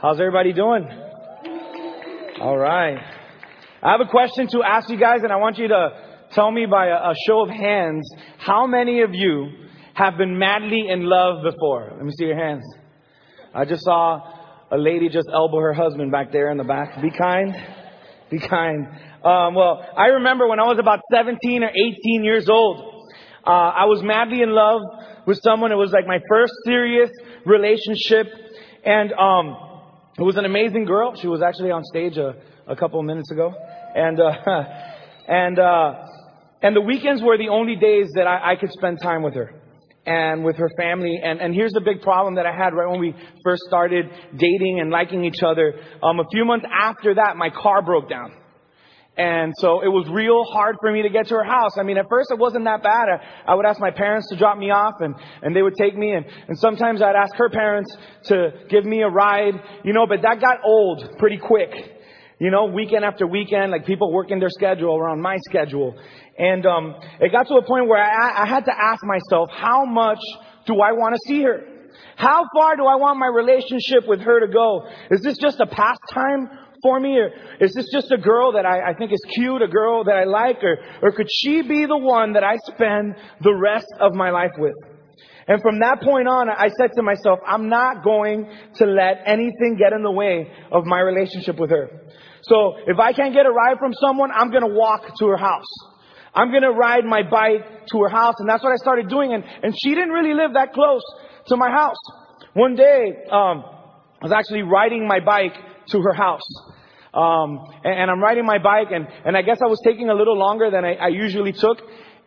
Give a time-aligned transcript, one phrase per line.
[0.00, 0.88] How's everybody doing?
[2.40, 2.96] All right.
[3.82, 5.90] I have a question to ask you guys, and I want you to
[6.32, 9.50] tell me by a, show of hands how many of you
[9.92, 11.92] have been madly in love before?
[11.94, 12.64] Let me see your hands.
[13.52, 14.22] I just saw
[14.70, 17.02] a lady just elbow her husband back there in the back.
[17.02, 17.54] Be kind.
[18.30, 18.86] Be kind.
[19.22, 23.06] Um, well, I remember when I was about 17 or 18 years old,
[23.46, 24.80] uh, I was madly in love
[25.26, 25.72] with someone.
[25.72, 27.10] It was like my first serious
[27.44, 28.28] relationship.
[28.82, 29.66] And, um,
[30.20, 31.14] it was an amazing girl.
[31.16, 32.34] She was actually on stage a,
[32.66, 33.54] a couple of minutes ago.
[33.94, 34.30] And, uh,
[35.28, 35.94] and, uh,
[36.60, 39.54] and the weekends were the only days that I, I could spend time with her
[40.04, 41.18] and with her family.
[41.22, 44.80] And, and here's the big problem that I had right when we first started dating
[44.80, 45.72] and liking each other.
[46.02, 48.32] Um, a few months after that, my car broke down.
[49.16, 51.76] And so it was real hard for me to get to her house.
[51.78, 53.08] I mean, at first it wasn't that bad.
[53.08, 55.96] I, I would ask my parents to drop me off and, and they would take
[55.96, 60.06] me and, and sometimes I'd ask her parents to give me a ride, you know,
[60.06, 61.70] but that got old pretty quick.
[62.38, 65.94] You know, weekend after weekend, like people working their schedule around my schedule.
[66.38, 69.84] And, um, it got to a point where I, I had to ask myself, how
[69.84, 70.20] much
[70.64, 71.66] do I want to see her?
[72.16, 74.86] How far do I want my relationship with her to go?
[75.10, 76.48] Is this just a pastime
[76.82, 77.18] for me?
[77.18, 80.16] Or is this just a girl that I, I think is cute, a girl that
[80.16, 80.62] I like?
[80.62, 84.52] Or, or could she be the one that I spend the rest of my life
[84.58, 84.74] with?
[85.48, 89.76] And from that point on, I said to myself, I'm not going to let anything
[89.78, 91.90] get in the way of my relationship with her.
[92.42, 95.36] So if I can't get a ride from someone, I'm going to walk to her
[95.36, 95.66] house.
[96.34, 98.36] I'm going to ride my bike to her house.
[98.38, 99.34] And that's what I started doing.
[99.34, 101.02] And, and she didn't really live that close
[101.48, 101.98] to my house.
[102.54, 103.64] One day, um,
[104.22, 105.54] I was actually riding my bike
[105.88, 106.46] to her house.
[107.12, 110.14] Um, and, and, I'm riding my bike and, and I guess I was taking a
[110.14, 111.78] little longer than I, I usually took.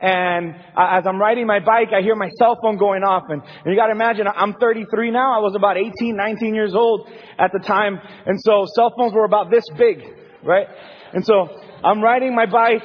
[0.01, 3.23] And as I'm riding my bike, I hear my cell phone going off.
[3.29, 5.37] And, and you gotta imagine, I'm 33 now.
[5.37, 7.07] I was about 18, 19 years old
[7.39, 7.97] at the time.
[8.25, 10.03] And so cell phones were about this big,
[10.43, 10.67] right?
[11.13, 11.47] And so
[11.83, 12.83] I'm riding my bike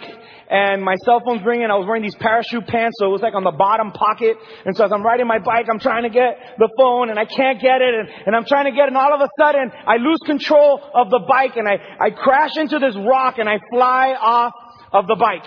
[0.51, 1.71] and my cell phone's ringing.
[1.71, 4.37] I was wearing these parachute pants, so it was like on the bottom pocket.
[4.65, 7.27] And so as I'm riding my bike, I'm trying to get the phone and I
[7.27, 9.71] can't get it and, and I'm trying to get it and all of a sudden
[9.87, 13.61] I lose control of the bike and I, I crash into this rock and I
[13.71, 14.53] fly off
[14.93, 15.45] of the bike.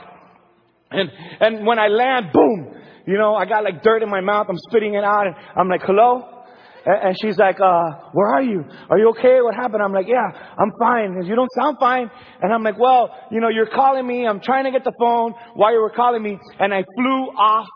[0.92, 2.76] And, and when I land, boom,
[3.08, 4.48] you know, I got like dirt in my mouth.
[4.50, 6.41] I'm spitting it out and I'm like, hello?
[6.86, 8.66] And she's like, uh, where are you?
[8.90, 9.42] Are you okay?
[9.42, 9.84] What happened?
[9.84, 11.24] I'm like, yeah, I'm fine.
[11.26, 12.10] You don't sound fine.
[12.42, 14.26] And I'm like, well, you know, you're calling me.
[14.26, 16.40] I'm trying to get the phone while you were calling me.
[16.60, 17.68] And I flew off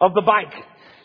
[0.00, 0.52] of the bike.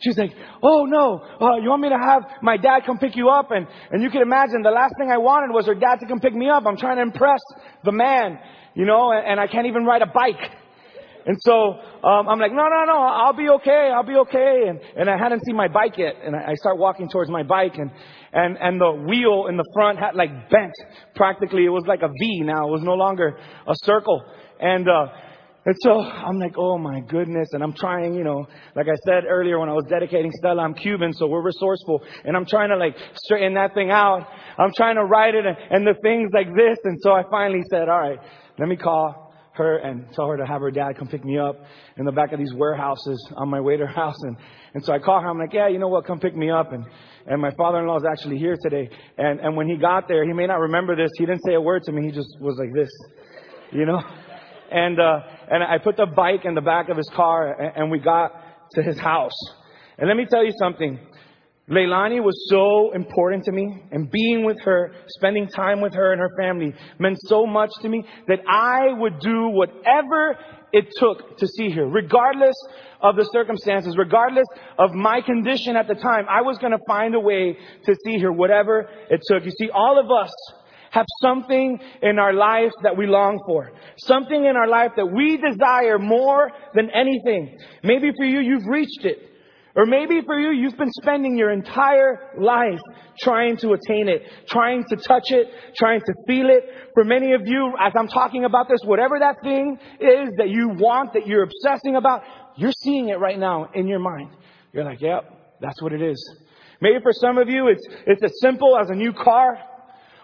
[0.02, 3.30] She's like, oh no, uh, you want me to have my dad come pick you
[3.30, 3.52] up?
[3.52, 6.20] And, and you can imagine the last thing I wanted was her dad to come
[6.20, 6.66] pick me up.
[6.66, 7.40] I'm trying to impress
[7.84, 8.38] the man,
[8.74, 10.52] you know, and, and I can't even ride a bike.
[11.26, 14.66] And so um, I'm like, no, no, no, I'll be okay, I'll be okay.
[14.68, 17.76] And, and I hadn't seen my bike yet, and I, start walking towards my bike,
[17.78, 17.90] and
[18.32, 20.74] and and the wheel in the front had like bent
[21.16, 21.66] practically.
[21.66, 22.68] It was like a V now.
[22.68, 23.38] It was no longer
[23.68, 24.24] a circle.
[24.60, 25.08] And uh,
[25.66, 27.50] and so I'm like, oh my goodness.
[27.54, 30.76] And I'm trying, you know, like I said earlier when I was dedicating Stella, I'm
[30.76, 32.04] Cuban, so we're resourceful.
[32.24, 34.28] And I'm trying to like straighten that thing out.
[34.60, 36.78] I'm trying to write it and, and the things like this.
[36.84, 38.20] And so I finally said, all right,
[38.60, 39.25] let me call
[39.56, 41.56] her and tell her to have her dad come pick me up
[41.98, 44.18] in the back of these warehouses on my way to her house.
[44.22, 44.38] And,
[44.74, 45.30] and so I call her.
[45.30, 46.06] I'm like, yeah, you know what?
[46.06, 46.74] Come pick me up.
[46.74, 46.86] And,
[47.26, 48.90] and my father-in-law is actually here today.
[49.18, 51.12] And, and when he got there, he may not remember this.
[51.18, 52.06] He didn't say a word to me.
[52.06, 52.90] He just was like this,
[53.72, 54.02] you know?
[54.72, 57.92] And, uh, and I put the bike in the back of his car and, and
[57.92, 58.32] we got
[58.74, 59.38] to his house.
[59.98, 61.00] And let me tell you something.
[61.70, 66.22] Leilani was so important to me, and being with her, spending time with her and
[66.22, 70.38] her family meant so much to me that I would do whatever
[70.72, 72.56] it took to see her, regardless
[73.02, 74.46] of the circumstances, regardless
[74.78, 76.26] of my condition at the time.
[76.30, 79.44] I was going to find a way to see her, whatever it took.
[79.44, 80.32] You see, all of us
[80.92, 83.72] have something in our life that we long for.
[83.98, 87.58] Something in our life that we desire more than anything.
[87.84, 89.32] Maybe for you, you've reached it.
[89.76, 92.80] Or maybe for you, you've been spending your entire life
[93.20, 96.64] trying to attain it, trying to touch it, trying to feel it.
[96.94, 100.70] For many of you, as I'm talking about this, whatever that thing is that you
[100.70, 102.24] want, that you're obsessing about,
[102.56, 104.30] you're seeing it right now in your mind.
[104.72, 106.36] You're like, yep, that's what it is.
[106.80, 109.58] Maybe for some of you, it's, it's as simple as a new car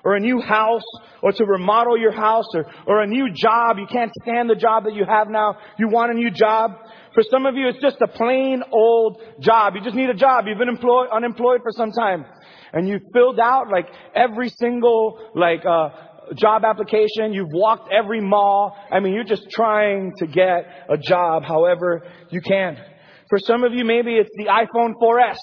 [0.04, 0.84] or a new house
[1.22, 3.78] or to remodel your house or, or a new job.
[3.78, 5.58] You can't stand the job that you have now.
[5.78, 6.72] You want a new job.
[7.14, 9.74] For some of you, it's just a plain old job.
[9.76, 10.46] You just need a job.
[10.48, 12.26] You've been employed, unemployed for some time.
[12.74, 15.90] And you filled out like every single, like, uh,
[16.36, 17.34] job application.
[17.34, 18.78] You've walked every mall.
[18.90, 22.78] I mean, you're just trying to get a job however you can.
[23.30, 25.40] For some of you, maybe it's the iPhone 4S.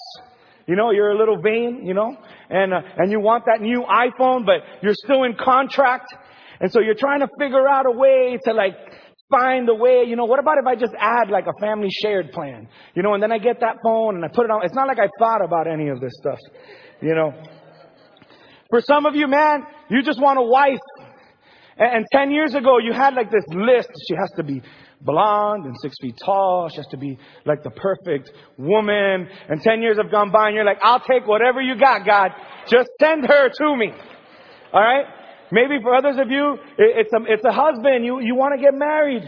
[0.65, 2.15] You know, you're a little vain, you know,
[2.49, 6.13] and, uh, and you want that new iPhone, but you're still in contract.
[6.59, 8.75] And so you're trying to figure out a way to like
[9.29, 12.31] find a way, you know, what about if I just add like a family shared
[12.31, 12.67] plan?
[12.95, 14.63] You know, and then I get that phone and I put it on.
[14.63, 16.39] It's not like I thought about any of this stuff,
[17.01, 17.33] you know.
[18.69, 20.79] For some of you, man, you just want a wife.
[21.77, 23.89] And, and 10 years ago, you had like this list.
[24.07, 24.61] She has to be
[25.01, 26.69] blonde and six feet tall.
[26.69, 29.27] She has to be like the perfect woman.
[29.47, 32.31] And 10 years have gone by and you're like, I'll take whatever you got, God.
[32.67, 33.91] Just send her to me.
[34.73, 35.05] All right?
[35.51, 38.05] Maybe for others of you, it's a, it's a husband.
[38.05, 39.23] You, you want to get married.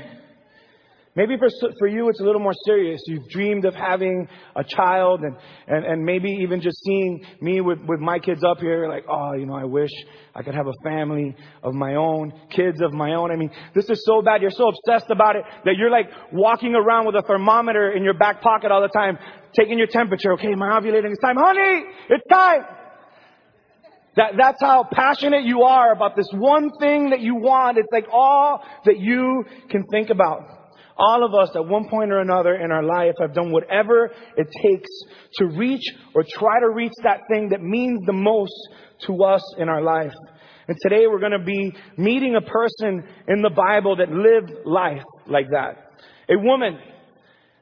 [1.13, 3.01] Maybe for, for you, it's a little more serious.
[3.05, 5.35] You've dreamed of having a child and,
[5.67, 9.33] and, and maybe even just seeing me with, with my kids up here, like, oh,
[9.33, 9.89] you know, I wish
[10.33, 13.29] I could have a family of my own, kids of my own.
[13.29, 14.41] I mean, this is so bad.
[14.41, 18.13] You're so obsessed about it that you're like walking around with a thermometer in your
[18.13, 19.17] back pocket all the time,
[19.53, 20.31] taking your temperature.
[20.33, 21.35] Okay, my ovulating is time.
[21.37, 22.61] Honey, it's time.
[24.15, 27.77] That, that's how passionate you are about this one thing that you want.
[27.77, 30.41] It's like all that you can think about.
[30.97, 34.47] All of us at one point or another in our life have done whatever it
[34.61, 34.89] takes
[35.37, 38.53] to reach or try to reach that thing that means the most
[39.07, 40.13] to us in our life.
[40.67, 45.03] And today we're going to be meeting a person in the Bible that lived life
[45.25, 45.91] like that.
[46.29, 46.77] A woman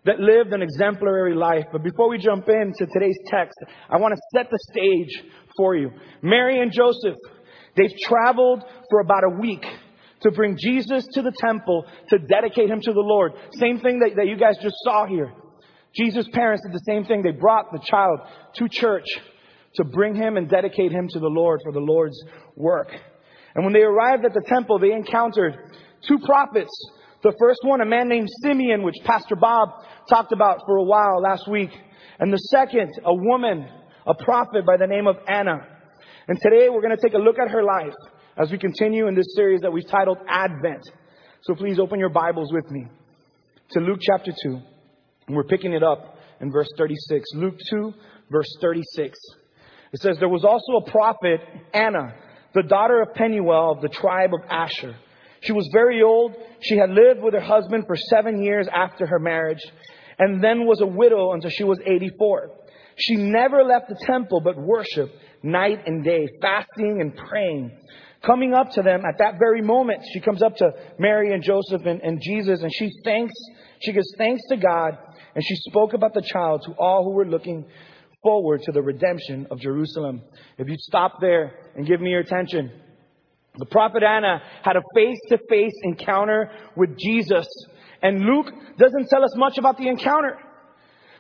[0.06, 1.66] that lived an exemplary life.
[1.72, 3.58] But before we jump into today's text,
[3.90, 5.24] I want to set the stage
[5.60, 5.92] for you.
[6.22, 7.18] Mary and Joseph,
[7.76, 9.66] they've traveled for about a week
[10.22, 13.34] to bring Jesus to the temple to dedicate him to the Lord.
[13.56, 15.34] Same thing that, that you guys just saw here.
[15.94, 17.24] Jesus' parents did the same thing.
[17.24, 18.22] They brought the child
[18.56, 19.08] to church
[19.76, 22.18] to bring him and dedicate him to the Lord for the Lord's
[22.56, 22.96] work.
[23.54, 25.58] And when they arrived at the temple, they encountered
[26.08, 26.72] two prophets.
[27.22, 29.70] The first one, a man named Simeon, which Pastor Bob
[30.10, 31.72] talked about for a while last week.
[32.18, 33.68] And the second, a woman
[34.06, 35.66] a prophet by the name of Anna.
[36.28, 37.94] And today we're going to take a look at her life
[38.38, 40.84] as we continue in this series that we've titled Advent.
[41.42, 42.88] So please open your Bibles with me
[43.72, 44.60] to Luke chapter 2.
[45.28, 47.30] And we're picking it up in verse 36.
[47.36, 47.94] Luke 2,
[48.30, 49.18] verse 36.
[49.94, 51.42] It says, There was also a prophet,
[51.74, 52.14] Anna,
[52.54, 54.96] the daughter of Penuel of the tribe of Asher.
[55.42, 56.36] She was very old.
[56.62, 59.62] She had lived with her husband for seven years after her marriage
[60.20, 62.52] and then was a widow until she was 84.
[63.00, 67.72] She never left the temple but worshiped night and day, fasting and praying.
[68.26, 71.86] Coming up to them at that very moment, she comes up to Mary and Joseph
[71.86, 73.34] and, and Jesus and she thanks,
[73.82, 74.98] she gives thanks to God
[75.36, 77.66] and she spoke about the child to all who were looking
[78.22, 80.22] forward to the redemption of Jerusalem.
[80.58, 82.72] If you'd stop there and give me your attention.
[83.58, 87.48] The prophet Anna had a face to face encounter with Jesus.
[88.02, 88.48] And Luke
[88.78, 90.38] doesn't tell us much about the encounter.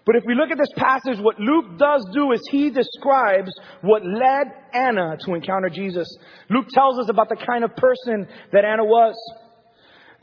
[0.09, 3.51] But if we look at this passage, what Luke does do is he describes
[3.81, 6.17] what led Anna to encounter Jesus.
[6.49, 9.13] Luke tells us about the kind of person that Anna was.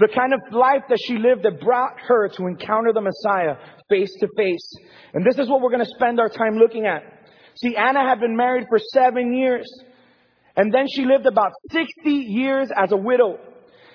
[0.00, 4.12] The kind of life that she lived that brought her to encounter the Messiah face
[4.18, 4.68] to face.
[5.14, 7.04] And this is what we're going to spend our time looking at.
[7.54, 9.72] See, Anna had been married for seven years.
[10.56, 13.38] And then she lived about 60 years as a widow.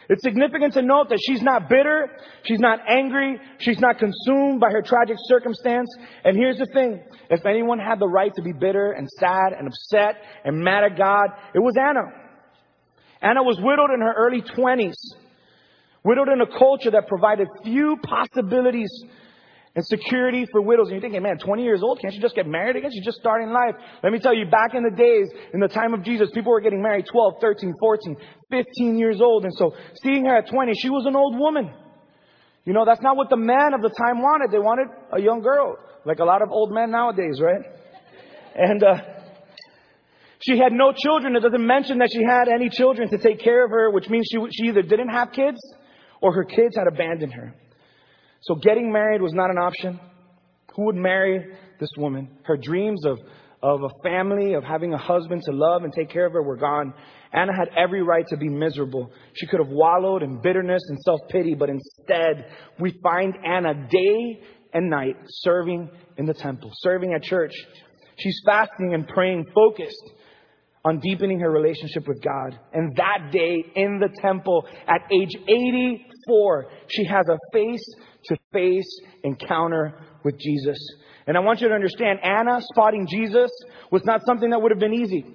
[0.10, 2.10] It's significant to note that she's not bitter,
[2.44, 5.90] she's not angry, she's not consumed by her tragic circumstance.
[6.24, 9.68] And here's the thing if anyone had the right to be bitter and sad and
[9.68, 12.12] upset and mad at God, it was Anna.
[13.22, 14.96] Anna was widowed in her early 20s,
[16.04, 18.90] widowed in a culture that provided few possibilities
[19.76, 20.88] and security for widows.
[20.88, 22.92] And you're thinking, man, 20 years old, can't you just get married again?
[22.92, 23.76] She's just starting life.
[24.04, 26.62] Let me tell you, back in the days, in the time of Jesus, people were
[26.62, 28.18] getting married 12, 13, 14,
[28.50, 29.46] 15 years old.
[29.46, 29.74] And so
[30.04, 31.72] seeing her at 20, she was an old woman.
[32.66, 34.52] You know, that's not what the man of the time wanted.
[34.52, 37.62] They wanted a young girl, like a lot of old men nowadays, right?
[38.56, 38.96] And, uh,
[40.42, 41.36] she had no children.
[41.36, 44.28] It doesn't mention that she had any children to take care of her, which means
[44.32, 45.60] she, she either didn't have kids
[46.20, 47.54] or her kids had abandoned her.
[48.42, 50.00] So getting married was not an option.
[50.76, 51.46] Who would marry
[51.80, 52.30] this woman?
[52.44, 53.20] Her dreams of,
[53.62, 56.58] of a family, of having a husband to love and take care of her were
[56.58, 56.94] gone.
[57.34, 59.12] Anna had every right to be miserable.
[59.34, 64.42] She could have wallowed in bitterness and self-pity, but instead we find Anna day
[64.74, 67.54] and night serving in the temple, serving at church.
[68.18, 70.12] She's fasting and praying, focused
[70.84, 72.60] on deepening her relationship with God.
[72.74, 77.84] And that day in the temple at age 84, she has a face
[78.26, 80.78] to face encounter with Jesus.
[81.28, 83.52] And I want you to understand, Anna spotting Jesus
[83.92, 85.26] was not something that would have been easy.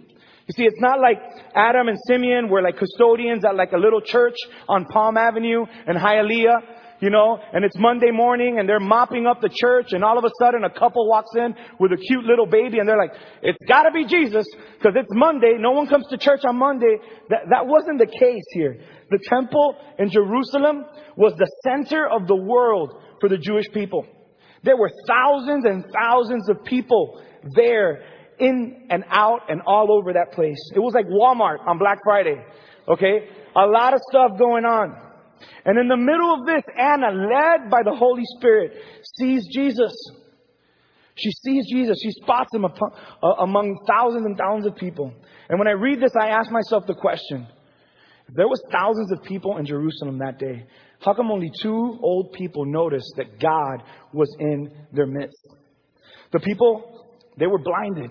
[0.46, 1.18] You see, it's not like
[1.54, 4.36] Adam and Simeon were like custodians at like a little church
[4.68, 6.60] on Palm Avenue in Hialeah.
[7.00, 10.24] you know, and it's Monday morning and they're mopping up the church and all of
[10.24, 13.12] a sudden a couple walks in with a cute little baby and they're like,
[13.42, 14.46] it's gotta be Jesus
[14.78, 15.54] because it's Monday.
[15.58, 16.96] No one comes to church on Monday.
[17.28, 18.78] That, that wasn't the case here.
[19.10, 20.84] The temple in Jerusalem
[21.16, 24.06] was the center of the world for the Jewish people.
[24.62, 27.22] There were thousands and thousands of people
[27.54, 28.02] there
[28.38, 30.58] in and out and all over that place.
[30.74, 32.44] It was like Walmart on Black Friday.
[32.88, 33.28] Okay?
[33.54, 35.02] A lot of stuff going on.
[35.64, 38.72] And in the middle of this, Anna, led by the Holy Spirit,
[39.18, 39.94] sees Jesus.
[41.14, 41.98] She sees Jesus.
[42.02, 45.12] She spots him uh, among thousands and thousands of people.
[45.48, 47.46] And when I read this, I ask myself the question,
[48.34, 50.66] there was thousands of people in Jerusalem that day,
[51.00, 55.38] how come only two old people noticed that God was in their midst?
[56.32, 57.06] The people,
[57.38, 58.10] they were blinded.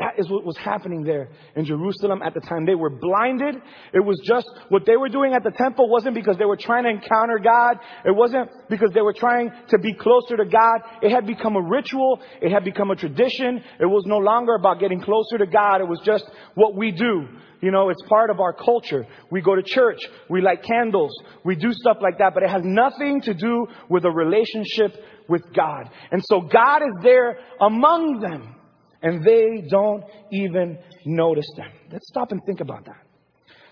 [0.00, 2.64] That is what was happening there in Jerusalem at the time.
[2.64, 3.56] They were blinded.
[3.92, 6.84] It was just what they were doing at the temple wasn't because they were trying
[6.84, 7.76] to encounter God.
[8.06, 10.80] It wasn't because they were trying to be closer to God.
[11.02, 12.18] It had become a ritual.
[12.40, 13.62] It had become a tradition.
[13.78, 15.82] It was no longer about getting closer to God.
[15.82, 17.28] It was just what we do.
[17.60, 19.06] You know, it's part of our culture.
[19.30, 20.00] We go to church.
[20.30, 21.12] We light candles.
[21.44, 24.96] We do stuff like that, but it has nothing to do with a relationship
[25.28, 25.90] with God.
[26.10, 28.54] And so God is there among them
[29.02, 31.70] and they don't even notice them.
[31.90, 33.02] Let's stop and think about that.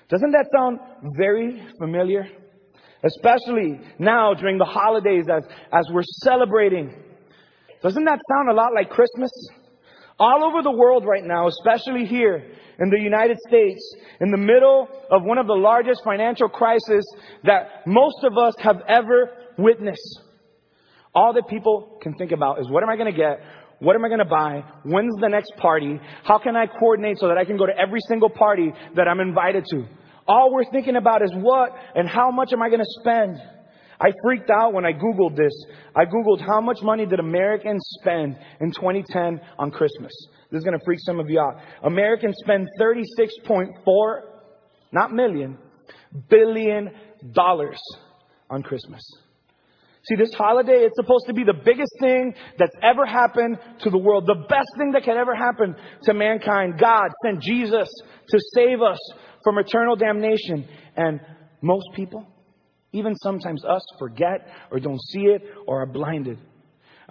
[0.09, 0.79] Doesn't that sound
[1.17, 2.27] very familiar?
[3.05, 6.95] Especially now during the holidays as, as we're celebrating.
[7.83, 9.31] Doesn't that sound a lot like Christmas?
[10.19, 12.43] All over the world right now, especially here
[12.81, 17.07] in the United States, in the middle of one of the largest financial crises
[17.45, 20.23] that most of us have ever witnessed.
[21.15, 23.41] All that people can think about is what am I going to get?
[23.81, 24.65] What am I going to buy?
[24.85, 26.01] When's the next party?
[26.25, 29.21] How can I coordinate so that I can go to every single party that I'm
[29.21, 29.87] invited to?
[30.27, 33.39] All we're thinking about is what and how much am I going to spend?
[34.01, 35.53] I freaked out when I Googled this.
[35.97, 40.13] I Googled how much money did Americans spend in 2010 on Christmas.
[40.51, 41.61] This is going to freak some of you out.
[41.85, 44.21] Americans spend 36.4,
[44.93, 45.59] not million,
[46.29, 46.91] billion
[47.33, 47.81] dollars
[48.51, 49.03] on Christmas.
[50.09, 53.99] See, this holiday, it's supposed to be the biggest thing that's ever happened to the
[53.99, 54.27] world.
[54.27, 56.79] The best thing that can ever happen to mankind.
[56.81, 57.89] God sent Jesus
[58.29, 58.99] to save us
[59.45, 60.67] from eternal damnation.
[60.97, 61.21] And
[61.61, 62.27] most people,
[62.93, 66.39] even sometimes us, forget or don't see it or are blinded.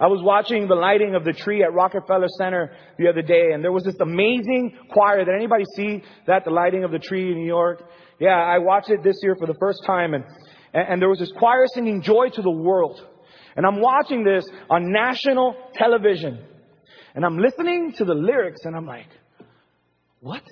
[0.00, 3.64] I was watching the lighting of the tree at Rockefeller Center the other day, and
[3.64, 5.24] there was this amazing choir.
[5.24, 7.82] Did anybody see that, the lighting of the tree in New York?
[8.20, 10.24] Yeah, I watched it this year for the first time, and
[10.72, 13.00] and, and there was this choir singing Joy to the World.
[13.56, 16.38] And I'm watching this on national television.
[17.14, 19.08] And I'm listening to the lyrics and I'm like,
[20.20, 20.42] what?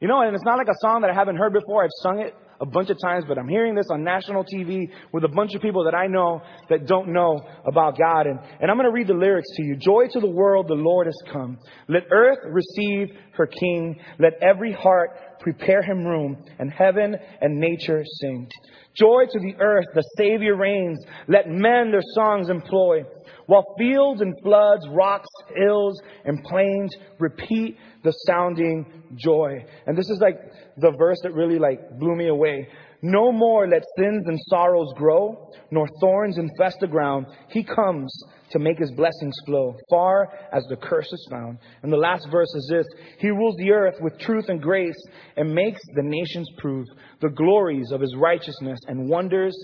[0.00, 1.84] You know, and it's not like a song that I haven't heard before.
[1.84, 2.34] I've sung it
[2.64, 5.60] a bunch of times, but I'm hearing this on national TV with a bunch of
[5.60, 6.40] people that I know
[6.70, 8.26] that don't know about God.
[8.26, 9.76] And, and I'm going to read the lyrics to you.
[9.76, 11.58] Joy to the world, the Lord has come.
[11.88, 14.00] Let earth receive her King.
[14.18, 18.48] Let every heart prepare him room, and heaven and nature sing.
[18.94, 21.04] Joy to the earth, the Savior reigns.
[21.28, 23.04] Let men their songs employ.
[23.46, 28.86] While fields and floods, rocks, hills, and plains repeat the sounding
[29.16, 29.64] joy.
[29.86, 30.36] And this is like
[30.76, 32.68] the verse that really like blew me away.
[33.02, 37.26] No more let sins and sorrows grow, nor thorns infest the ground.
[37.50, 38.10] He comes
[38.50, 41.58] to make his blessings flow, far as the curse is found.
[41.82, 42.86] And the last verse is this
[43.18, 44.96] He rules the earth with truth and grace,
[45.36, 46.86] and makes the nations prove
[47.20, 49.54] the glories of his righteousness and wonders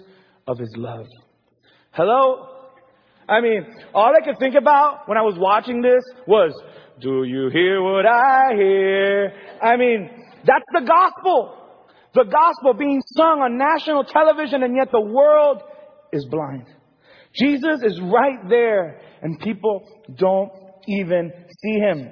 [0.46, 1.06] of his love.
[1.92, 2.59] Hello?
[3.30, 6.52] I mean, all I could think about when I was watching this was,
[7.00, 9.32] do you hear what I hear?
[9.62, 10.10] I mean,
[10.44, 11.56] that's the gospel.
[12.12, 15.62] The gospel being sung on national television and yet the world
[16.12, 16.66] is blind.
[17.32, 20.50] Jesus is right there and people don't
[20.88, 21.32] even
[21.62, 22.10] see him.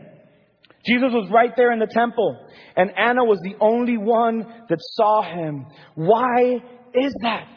[0.86, 2.46] Jesus was right there in the temple
[2.76, 5.66] and Anna was the only one that saw him.
[5.96, 6.62] Why
[6.94, 7.48] is that?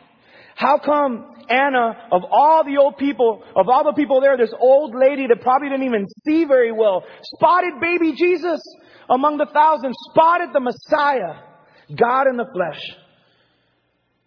[0.55, 4.95] How come Anna, of all the old people, of all the people there, this old
[4.95, 7.03] lady that probably didn't even see very well,
[7.35, 8.61] spotted baby Jesus
[9.09, 11.41] among the thousands, spotted the Messiah,
[11.93, 12.81] God in the flesh.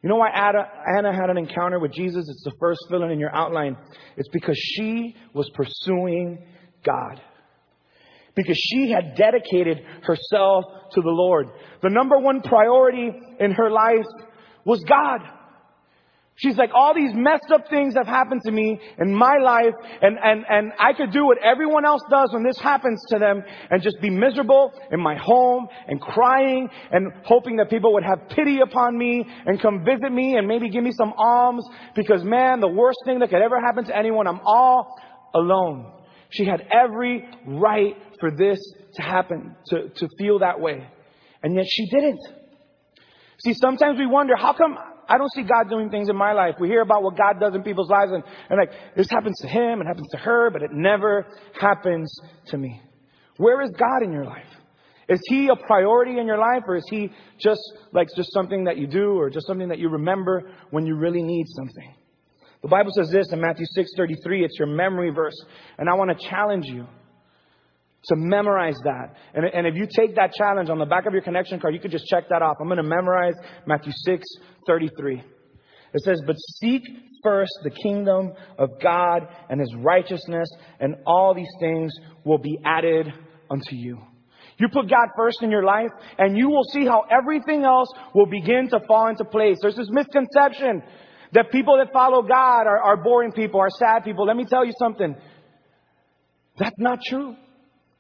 [0.02, 2.28] You know why Anna had an encounter with Jesus?
[2.28, 3.78] It's the first filling in your outline.
[4.18, 6.44] It's because she was pursuing
[6.84, 7.22] God.
[8.34, 11.46] Because she had dedicated herself to the Lord.
[11.82, 14.04] The number one priority in her life
[14.66, 15.20] was God.
[16.36, 19.72] She's like, all these messed up things have happened to me in my life,
[20.02, 23.44] and, and, and I could do what everyone else does when this happens to them,
[23.70, 28.28] and just be miserable in my home, and crying, and hoping that people would have
[28.30, 31.64] pity upon me, and come visit me, and maybe give me some alms,
[31.94, 34.96] because man, the worst thing that could ever happen to anyone, I'm all
[35.34, 35.92] alone.
[36.30, 38.58] She had every right for this
[38.94, 40.84] to happen, to, to feel that way.
[41.44, 42.20] And yet she didn't.
[43.44, 44.76] See, sometimes we wonder, how come
[45.08, 46.54] I don't see God doing things in my life.
[46.58, 49.49] We hear about what God does in people's lives and, and like, this happens to
[49.49, 51.26] him, it happens to her, but it never
[51.58, 52.12] happens
[52.49, 52.80] to me.
[53.37, 54.46] Where is God in your life?
[55.08, 57.61] Is he a priority in your life or is he just
[57.92, 61.23] like just something that you do or just something that you remember when you really
[61.23, 61.94] need something?
[62.62, 65.38] The Bible says this in Matthew 6:33, it's your memory verse,
[65.76, 66.87] and I want to challenge you
[68.08, 69.14] to memorize that.
[69.34, 71.80] And, and if you take that challenge on the back of your connection card, you
[71.80, 72.56] could just check that off.
[72.61, 73.34] I'm going to memorize
[73.66, 74.23] Matthew 6,
[74.66, 75.23] 33.
[75.94, 76.82] It says, But seek
[77.23, 80.49] first the kingdom of God and his righteousness,
[80.80, 81.92] and all these things
[82.25, 83.12] will be added
[83.50, 83.99] unto you.
[84.58, 88.26] You put God first in your life, and you will see how everything else will
[88.26, 89.56] begin to fall into place.
[89.61, 90.82] There's this misconception
[91.32, 94.26] that people that follow God are, are boring people, are sad people.
[94.26, 95.16] Let me tell you something.
[96.56, 97.34] That's not true.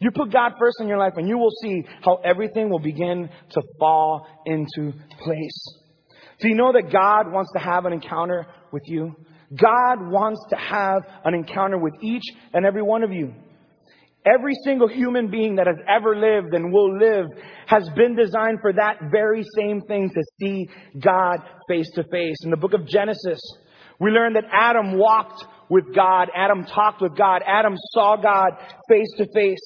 [0.00, 3.28] You put God first in your life and you will see how everything will begin
[3.50, 5.64] to fall into place.
[6.40, 9.14] Do you know that God wants to have an encounter with you?
[9.54, 13.32] God wants to have an encounter with each and every one of you.
[14.26, 17.26] Every single human being that has ever lived and will live
[17.66, 20.66] has been designed for that very same thing to see
[20.98, 22.36] God face to face.
[22.42, 23.38] In the book of Genesis,
[24.00, 26.30] we learn that Adam walked with God.
[26.34, 27.42] Adam talked with God.
[27.46, 28.52] Adam saw God
[28.88, 29.60] face to face.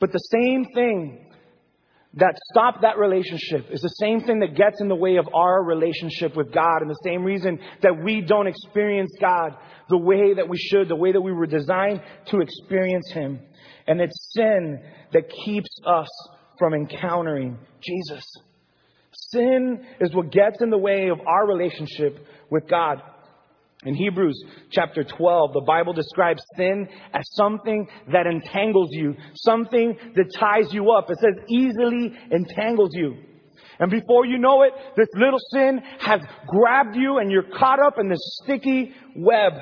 [0.00, 1.26] But the same thing
[2.14, 5.62] that stopped that relationship is the same thing that gets in the way of our
[5.62, 9.56] relationship with God and the same reason that we don't experience God
[9.88, 13.40] the way that we should, the way that we were designed to experience Him.
[13.86, 14.80] And it's sin
[15.12, 16.08] that keeps us
[16.58, 18.24] from encountering Jesus.
[19.12, 23.02] Sin is what gets in the way of our relationship with God.
[23.86, 30.26] In Hebrews chapter 12, the Bible describes sin as something that entangles you, something that
[30.38, 31.10] ties you up.
[31.10, 33.16] It says easily entangles you.
[33.78, 37.98] And before you know it, this little sin has grabbed you and you're caught up
[37.98, 39.54] in this sticky web.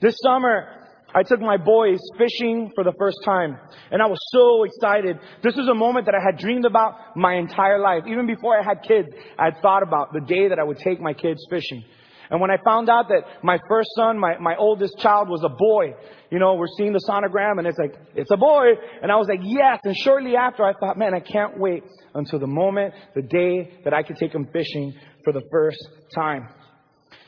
[0.00, 0.68] This summer,
[1.12, 3.58] I took my boys fishing for the first time
[3.90, 5.18] and I was so excited.
[5.42, 8.04] This was a moment that I had dreamed about my entire life.
[8.06, 11.00] Even before I had kids, I had thought about the day that I would take
[11.00, 11.82] my kids fishing.
[12.30, 15.48] And when I found out that my first son, my, my oldest child was a
[15.48, 15.94] boy,
[16.30, 18.72] you know, we're seeing the sonogram and it's like, it's a boy.
[19.02, 19.80] And I was like, yes.
[19.84, 21.84] And shortly after I thought, man, I can't wait
[22.14, 25.78] until the moment, the day that I could take him fishing for the first
[26.14, 26.48] time.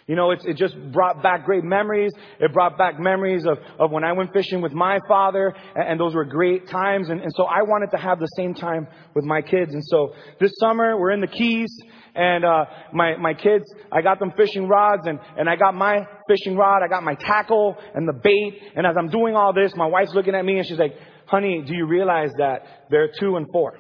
[0.09, 2.11] You know, it, it just brought back great memories.
[2.41, 6.01] It brought back memories of, of when I went fishing with my father, and, and
[6.01, 7.11] those were great times.
[7.11, 9.75] And, and so I wanted to have the same time with my kids.
[9.75, 11.71] And so this summer, we're in the Keys,
[12.15, 16.07] and uh, my my kids, I got them fishing rods, and and I got my
[16.27, 18.63] fishing rod, I got my tackle and the bait.
[18.77, 20.95] And as I'm doing all this, my wife's looking at me and she's like,
[21.27, 23.79] "Honey, do you realize that they're two and four?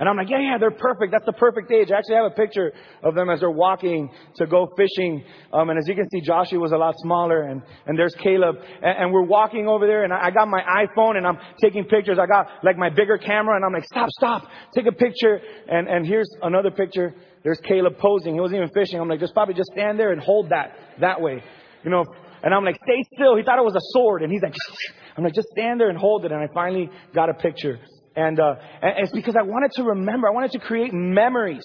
[0.00, 1.12] And I'm like, yeah, yeah, they're perfect.
[1.12, 1.90] That's the perfect age.
[1.92, 5.22] I actually have a picture of them as they're walking to go fishing.
[5.52, 8.56] Um, and as you can see, Joshua was a lot smaller and, and there's Caleb.
[8.82, 11.84] And, and we're walking over there and I, I got my iPhone and I'm taking
[11.84, 12.18] pictures.
[12.18, 15.38] I got like my bigger camera and I'm like, stop, stop, take a picture.
[15.68, 17.14] And, and here's another picture.
[17.44, 18.32] There's Caleb posing.
[18.32, 18.98] He wasn't even fishing.
[18.98, 21.42] I'm like, just probably just stand there and hold that that way.
[21.84, 22.06] You know,
[22.42, 23.36] and I'm like, stay still.
[23.36, 24.22] He thought it was a sword.
[24.22, 24.54] And he's like,
[25.18, 26.32] I'm like, just stand there and hold it.
[26.32, 27.78] And I finally got a picture.
[28.16, 31.64] And, uh, and it's because I wanted to remember, I wanted to create memories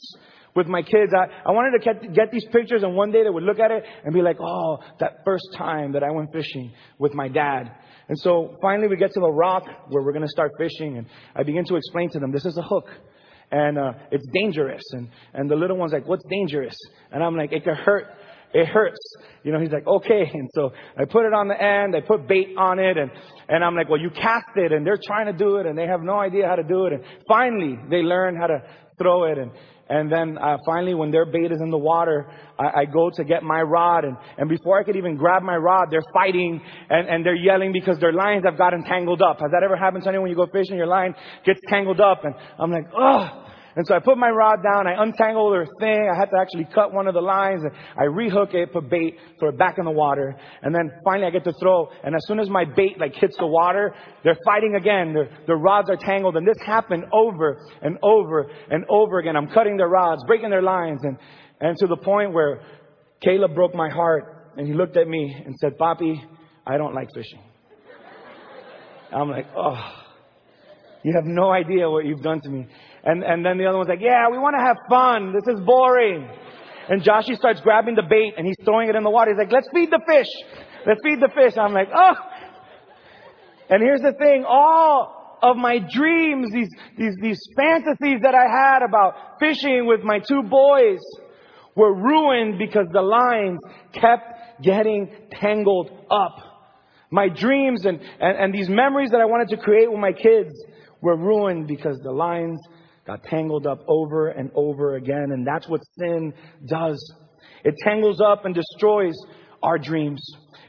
[0.55, 1.13] with my kids.
[1.13, 3.71] I, I wanted to get, get these pictures and one day they would look at
[3.71, 7.71] it and be like, oh, that first time that I went fishing with my dad.
[8.07, 11.07] And so finally we get to the rock where we're going to start fishing and
[11.35, 12.85] I begin to explain to them, this is a hook
[13.51, 14.83] and uh, it's dangerous.
[14.91, 16.77] And, and the little one's like, what's dangerous?
[17.11, 18.07] And I'm like, it can hurt
[18.55, 18.97] it hurts.
[19.43, 20.31] You know, he's like, okay.
[20.33, 23.11] And so I put it on the end, I put bait on it, and,
[23.49, 25.87] and I'm like, well, you cast it, and they're trying to do it, and they
[25.87, 26.93] have no idea how to do it.
[26.93, 28.63] And finally, they learn how to
[28.97, 29.51] throw it, and,
[29.89, 33.23] and then uh, finally, when their bait is in the water, I, I go to
[33.25, 37.09] get my rod, and, and before I could even grab my rod, they're fighting and,
[37.09, 39.39] and they're yelling because their lines have gotten tangled up.
[39.41, 40.23] Has that ever happened to anyone?
[40.23, 41.13] When you go fishing, your line
[41.45, 43.41] gets tangled up, and I'm like, oh.
[43.75, 46.65] And so I put my rod down, I untangled her thing, I had to actually
[46.73, 47.61] cut one of the lines,
[47.97, 51.29] I rehook it, put bait, throw it back in the water, and then finally I
[51.29, 54.75] get to throw, and as soon as my bait like hits the water, they're fighting
[54.75, 59.35] again, their, their rods are tangled, and this happened over and over and over again.
[59.35, 61.17] I'm cutting their rods, breaking their lines, and,
[61.59, 62.61] And to the point where
[63.21, 66.15] Caleb broke my heart and he looked at me and said, Papi,
[66.65, 67.41] I don't like fishing.
[69.13, 69.77] I'm like, oh,
[71.03, 72.67] you have no idea what you've done to me.
[73.05, 75.31] And, and then the other one's like, yeah, we want to have fun.
[75.31, 76.27] This is boring.
[76.89, 79.31] And Joshy starts grabbing the bait and he's throwing it in the water.
[79.31, 80.27] He's like, let's feed the fish.
[80.85, 81.57] Let's feed the fish.
[81.57, 82.15] I'm like, oh.
[83.69, 88.83] And here's the thing, all of my dreams, these, these, these fantasies that I had
[88.83, 90.99] about fishing with my two boys
[91.75, 93.59] were ruined because the lines
[93.93, 96.35] kept getting tangled up.
[97.11, 100.55] My dreams and, and, and these memories that I wanted to create with my kids
[101.01, 102.59] were ruined because the lines
[103.05, 105.31] got tangled up over and over again.
[105.31, 106.33] And that's what sin
[106.65, 107.13] does.
[107.63, 109.15] It tangles up and destroys
[109.61, 110.21] our dreams.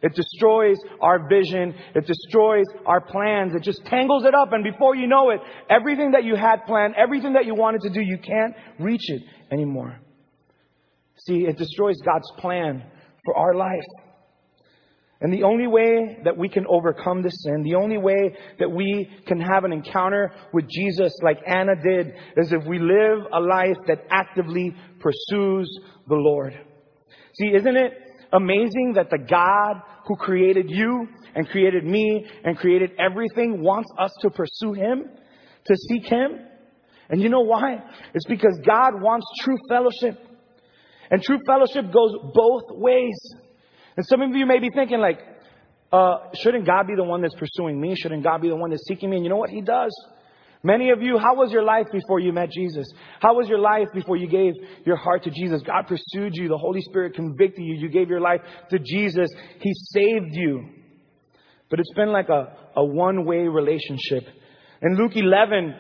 [0.03, 1.75] It destroys our vision.
[1.95, 3.55] It destroys our plans.
[3.55, 4.53] It just tangles it up.
[4.53, 7.91] And before you know it, everything that you had planned, everything that you wanted to
[7.91, 9.99] do, you can't reach it anymore.
[11.27, 12.85] See, it destroys God's plan
[13.25, 13.85] for our life.
[15.21, 19.09] And the only way that we can overcome this sin, the only way that we
[19.27, 23.79] can have an encounter with Jesus like Anna did, is if we live a life
[23.87, 25.71] that actively pursues
[26.07, 26.53] the Lord.
[27.39, 27.93] See, isn't it
[28.33, 34.11] amazing that the God who created you and created me and created everything wants us
[34.21, 35.05] to pursue Him,
[35.65, 36.41] to seek Him?
[37.09, 37.77] And you know why?
[38.13, 40.19] It's because God wants true fellowship.
[41.11, 43.17] And true fellowship goes both ways.
[43.97, 45.21] And some of you may be thinking like,
[45.93, 47.95] uh, shouldn't God be the one that's pursuing me?
[47.97, 49.17] Shouldn't God be the one that's seeking me?
[49.17, 49.51] And you know what?
[49.51, 49.93] He does.
[50.63, 52.87] Many of you, how was your life before you met Jesus?
[53.21, 54.55] How was your life before you gave
[54.85, 55.63] your heart to Jesus?
[55.63, 56.49] God pursued you.
[56.49, 57.77] The Holy Spirit convicted you.
[57.77, 59.29] You gave your life to Jesus.
[59.61, 60.69] He saved you.
[61.71, 64.25] But it's been like a, a one-way relationship.
[64.83, 65.75] In Luke 11,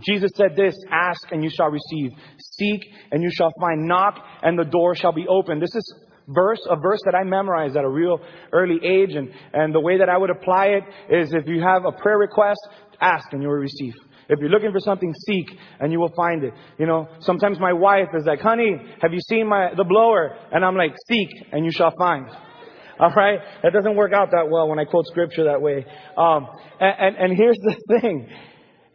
[0.00, 2.10] Jesus said this, ask and you shall receive.
[2.38, 2.80] Seek
[3.10, 3.86] and you shall find.
[3.86, 5.60] Knock and the door shall be open.
[5.60, 5.94] This is
[6.28, 8.20] verse, a verse that I memorized at a real
[8.52, 9.14] early age.
[9.14, 12.18] And, and the way that I would apply it is if you have a prayer
[12.18, 12.60] request,
[13.00, 13.94] ask and you will receive.
[14.28, 15.46] If you're looking for something, seek
[15.80, 16.52] and you will find it.
[16.78, 20.36] You know, sometimes my wife is like, honey, have you seen my, the blower?
[20.52, 22.26] And I'm like, seek and you shall find.
[23.00, 23.38] All right?
[23.62, 25.86] That doesn't work out that well when I quote scripture that way.
[26.16, 28.28] Um, and, and, and here's the thing.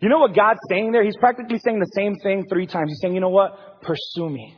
[0.01, 1.03] You know what God's saying there?
[1.03, 2.91] He's practically saying the same thing three times.
[2.91, 3.81] He's saying, you know what?
[3.81, 4.55] Pursue me.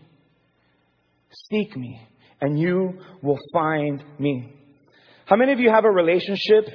[1.52, 2.02] Seek me
[2.46, 4.54] and you will find me.
[5.26, 6.66] How many of you have a relationship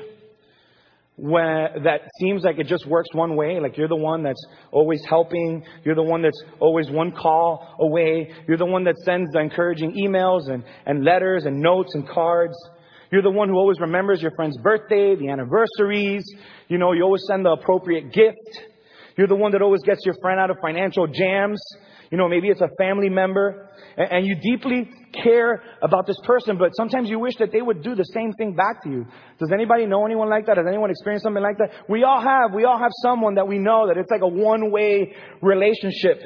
[1.15, 3.61] where that seems like it just works one way?
[3.61, 5.63] Like you're the one that's always helping.
[5.85, 8.35] You're the one that's always one call away.
[8.49, 12.57] You're the one that sends the encouraging emails and, and letters and notes and cards.
[13.13, 16.25] You're the one who always remembers your friend's birthday, the anniversaries.
[16.67, 18.67] You know, you always send the appropriate gift.
[19.17, 21.61] You're the one that always gets your friend out of financial jams.
[22.11, 24.91] You know, maybe it's a family member and, you deeply
[25.23, 28.55] care about this person, but sometimes you wish that they would do the same thing
[28.55, 29.07] back to you.
[29.39, 30.57] Does anybody know anyone like that?
[30.57, 31.71] Has anyone experienced something like that?
[31.89, 32.53] We all have.
[32.53, 36.21] We all have someone that we know that it's like a one-way relationship.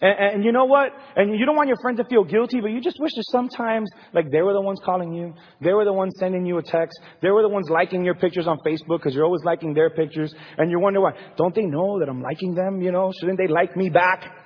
[0.00, 0.90] And, and, you know what?
[1.14, 3.88] And you don't want your friend to feel guilty, but you just wish that sometimes,
[4.12, 6.98] like they were the ones calling you, they were the ones sending you a text,
[7.20, 10.34] they were the ones liking your pictures on Facebook because you're always liking their pictures,
[10.58, 11.12] and you wonder why.
[11.36, 12.82] Don't they know that I'm liking them?
[12.82, 14.41] You know, shouldn't they like me back?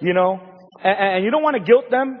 [0.00, 0.40] You know,
[0.82, 2.18] and, and you don't want to guilt them.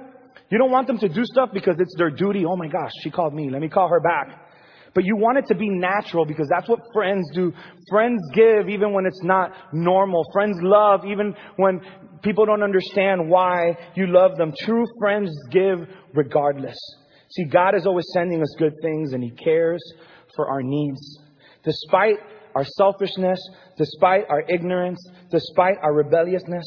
[0.50, 2.44] You don't want them to do stuff because it's their duty.
[2.44, 3.50] Oh my gosh, she called me.
[3.50, 4.46] Let me call her back.
[4.94, 7.52] But you want it to be natural because that's what friends do.
[7.88, 10.24] Friends give even when it's not normal.
[10.32, 11.80] Friends love even when
[12.22, 14.52] people don't understand why you love them.
[14.58, 15.78] True friends give
[16.12, 16.76] regardless.
[17.30, 19.80] See, God is always sending us good things and He cares
[20.34, 21.20] for our needs.
[21.62, 22.18] Despite
[22.56, 23.38] our selfishness,
[23.76, 24.98] despite our ignorance,
[25.30, 26.64] despite our rebelliousness,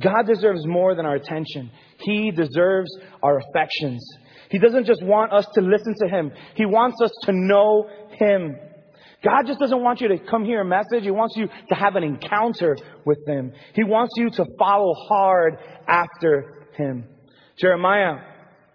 [0.00, 1.70] God deserves more than our attention.
[1.98, 2.90] He deserves
[3.22, 4.04] our affections.
[4.50, 6.32] He doesn't just want us to listen to Him.
[6.54, 8.56] He wants us to know Him.
[9.24, 11.04] God just doesn't want you to come hear a message.
[11.04, 13.52] He wants you to have an encounter with Him.
[13.74, 17.04] He wants you to follow hard after Him.
[17.56, 18.18] Jeremiah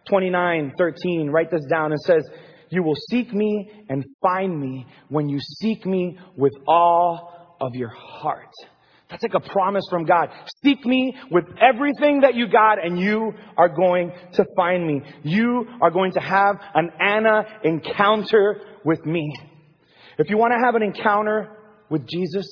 [0.07, 1.91] 29, 13, write this down.
[1.91, 2.23] It says,
[2.69, 7.89] you will seek me and find me when you seek me with all of your
[7.89, 8.53] heart.
[9.09, 10.29] That's like a promise from God.
[10.63, 15.01] Seek me with everything that you got and you are going to find me.
[15.23, 19.33] You are going to have an Anna encounter with me.
[20.17, 21.55] If you want to have an encounter
[21.89, 22.47] with Jesus,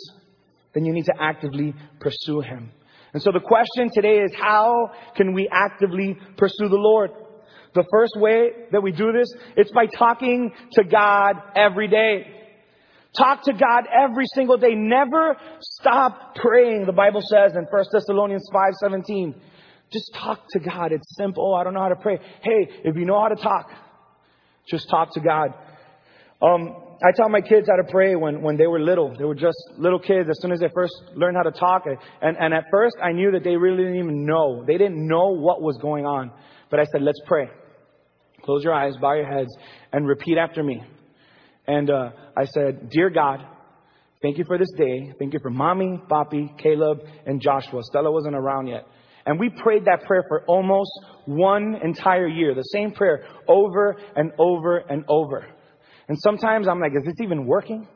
[0.74, 2.72] then you need to actively pursue him.
[3.14, 7.12] And so the question today is how can we actively pursue the Lord?
[7.74, 12.45] The first way that we do this, it's by talking to God every day.
[13.18, 14.76] Talk to God every single day.
[14.76, 16.86] Never stop praying.
[16.86, 19.34] The Bible says in 1 Thessalonians 5:17,
[19.92, 20.92] Just talk to God.
[20.92, 21.56] It's simple.
[21.56, 22.20] I don't know how to pray.
[22.42, 23.70] Hey, if you know how to talk,
[24.68, 25.54] just talk to God.
[26.42, 29.16] Um, I taught my kids how to pray when, when they were little.
[29.18, 31.84] They were just little kids as soon as they first learned how to talk.
[32.22, 34.64] And, and at first, I knew that they really didn't even know.
[34.66, 36.32] They didn't know what was going on.
[36.70, 37.50] But I said, let's pray.
[38.44, 39.50] Close your eyes, bow your heads,
[39.92, 40.82] and repeat after me.
[41.68, 43.46] And uh, I said, Dear God,
[44.22, 45.14] thank you for this day.
[45.20, 47.82] Thank you for mommy, papi, Caleb, and Joshua.
[47.84, 48.86] Stella wasn't around yet.
[49.26, 50.92] And we prayed that prayer for almost
[51.26, 52.54] one entire year.
[52.54, 55.48] The same prayer over and over and over.
[56.08, 57.88] And sometimes I'm like, is this even working?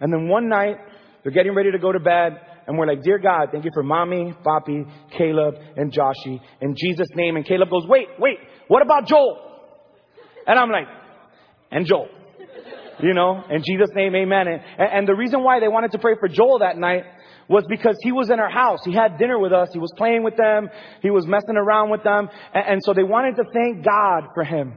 [0.00, 0.76] And then one night,
[1.22, 3.82] they're getting ready to go to bed, and we're like, Dear God, thank you for
[3.82, 6.40] mommy, papi, Caleb, and Joshi.
[6.60, 7.36] In Jesus' name.
[7.36, 8.38] And Caleb goes, Wait, wait,
[8.68, 9.38] what about Joel?
[10.46, 10.86] And I'm like,
[11.70, 12.08] and Joel.
[13.00, 14.46] You know, in Jesus' name, amen.
[14.48, 17.04] And, and the reason why they wanted to pray for Joel that night
[17.48, 18.80] was because he was in our house.
[18.84, 19.68] He had dinner with us.
[19.72, 20.68] He was playing with them.
[21.02, 22.28] He was messing around with them.
[22.54, 24.74] And, and so they wanted to thank God for him.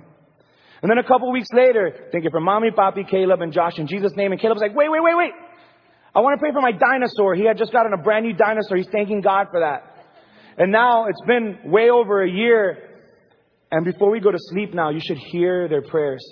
[0.82, 3.88] And then a couple weeks later, thank you for mommy, papi, Caleb, and Josh in
[3.88, 4.32] Jesus' name.
[4.32, 5.32] And Caleb's like, wait, wait, wait, wait.
[6.14, 7.36] I want to pray for my dinosaur.
[7.36, 8.78] He had just gotten a brand new dinosaur.
[8.78, 10.08] He's thanking God for that.
[10.58, 12.78] And now it's been way over a year.
[13.72, 16.24] And before we go to sleep now, you should hear their prayers.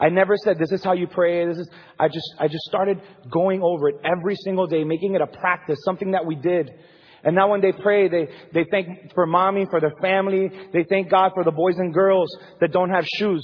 [0.00, 1.44] I never said this is how you pray.
[1.46, 5.20] This is, I just, I just started going over it every single day, making it
[5.20, 6.70] a practice, something that we did.
[7.24, 10.50] And now when they pray, they, they thank for mommy, for their family.
[10.72, 12.28] They thank God for the boys and girls
[12.60, 13.42] that don't have shoes.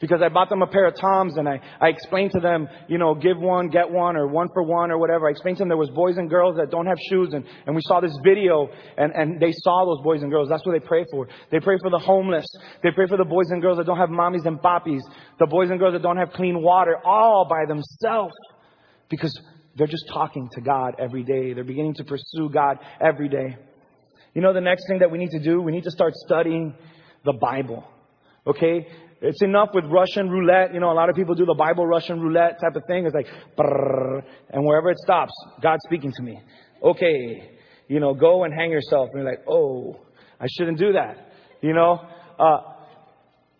[0.00, 2.98] Because I bought them a pair of Toms and I, I explained to them, you
[2.98, 5.26] know, give one, get one, or one for one, or whatever.
[5.26, 7.74] I explained to them there was boys and girls that don't have shoes and, and
[7.74, 10.48] we saw this video and, and they saw those boys and girls.
[10.48, 11.28] That's what they pray for.
[11.50, 12.46] They pray for the homeless.
[12.82, 15.02] They pray for the boys and girls that don't have mommies and poppies.
[15.40, 18.34] The boys and girls that don't have clean water, all by themselves.
[19.08, 19.36] Because
[19.74, 21.54] they're just talking to God every day.
[21.54, 23.56] They're beginning to pursue God every day.
[24.34, 26.74] You know, the next thing that we need to do, we need to start studying
[27.24, 27.84] the Bible.
[28.46, 28.86] Okay?
[29.20, 30.72] It's enough with Russian roulette.
[30.72, 33.04] You know, a lot of people do the Bible Russian roulette type of thing.
[33.04, 33.26] It's like,
[33.58, 36.40] brrr, and wherever it stops, God's speaking to me.
[36.82, 37.50] Okay,
[37.88, 39.08] you know, go and hang yourself.
[39.12, 40.00] And you're like, oh,
[40.40, 41.32] I shouldn't do that.
[41.60, 42.00] You know,
[42.38, 42.58] uh,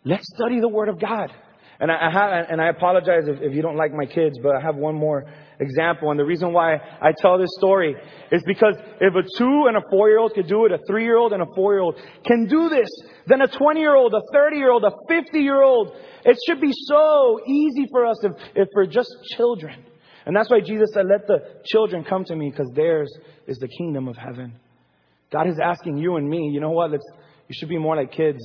[0.05, 1.33] let's study the Word of God.
[1.81, 4.61] And I, have, and I apologize if, if you don't like my kids, but I
[4.61, 5.25] have one more
[5.61, 6.11] example.
[6.11, 7.95] And the reason why I tell this story
[8.33, 11.05] is because if a two and a four year old could do it, a three
[11.05, 12.88] year old and a four year old can do this,
[13.27, 15.93] then a 20 year old, a 30 year old, a 50 year old,
[16.25, 19.85] it should be so easy for us if, if we're just children.
[20.27, 23.11] And that's why Jesus said, let the children come to me because theirs
[23.47, 24.53] is the kingdom of heaven.
[25.33, 26.91] God is asking you and me, you know what?
[26.91, 27.07] Let's,
[27.49, 28.38] you should be more like kids.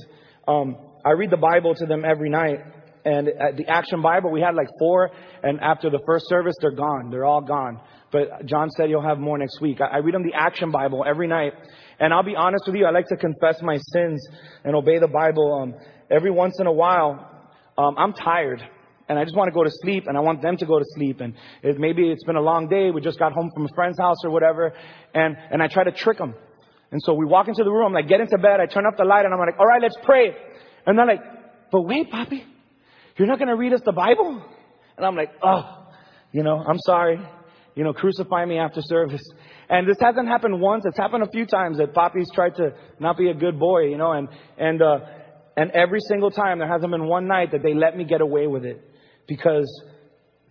[0.46, 2.60] Um, I read the Bible to them every night.
[3.04, 5.10] And at the Action Bible, we had like four,
[5.42, 7.10] and after the first service, they're gone.
[7.10, 7.80] They're all gone.
[8.10, 9.80] But John said you'll have more next week.
[9.80, 11.52] I, read them the Action Bible every night.
[11.98, 14.26] And I'll be honest with you, I like to confess my sins
[14.64, 15.52] and obey the Bible.
[15.60, 15.74] Um,
[16.10, 17.28] every once in a while,
[17.76, 18.62] um, I'm tired.
[19.08, 20.84] And I just want to go to sleep, and I want them to go to
[20.94, 21.20] sleep.
[21.20, 22.90] And it, maybe it's been a long day.
[22.90, 24.72] We just got home from a friend's house or whatever.
[25.12, 26.34] And, and I try to trick them.
[26.90, 28.60] And so we walk into the room, I'm like, get into bed.
[28.60, 30.34] I turn off the light, and I'm like, all right, let's pray.
[30.86, 31.20] And they're like,
[31.70, 32.44] but wait, Papi.
[33.16, 34.42] You're not going to read us the Bible?
[34.96, 35.86] And I'm like, oh,
[36.32, 37.18] you know, I'm sorry.
[37.74, 39.22] You know, crucify me after service.
[39.68, 40.84] And this hasn't happened once.
[40.86, 43.96] It's happened a few times that Papi's tried to not be a good boy, you
[43.96, 44.98] know, and, and, uh,
[45.56, 48.46] and every single time there hasn't been one night that they let me get away
[48.46, 48.82] with it
[49.26, 49.66] because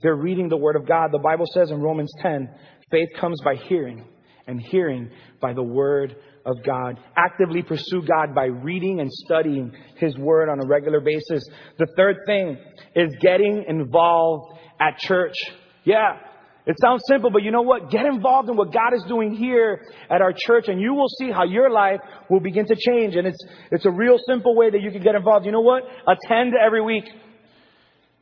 [0.02, 1.12] they're reading the Word of God.
[1.12, 2.50] The Bible says in Romans 10,
[2.92, 4.06] faith comes by hearing
[4.48, 5.10] and hearing
[5.42, 7.00] by the Word of God.
[7.16, 11.44] Actively pursue God by reading and studying His Word on a regular basis.
[11.78, 12.58] The third thing
[12.96, 15.36] is getting involved at church.
[15.84, 16.18] Yeah.
[16.66, 17.92] It sounds simple, but you know what?
[17.92, 21.30] Get involved in what God is doing here at our church and you will see
[21.30, 23.16] how your life will begin to change.
[23.16, 25.46] And it's, it's a real simple way that you can get involved.
[25.46, 25.84] You know what?
[26.08, 27.04] Attend every week.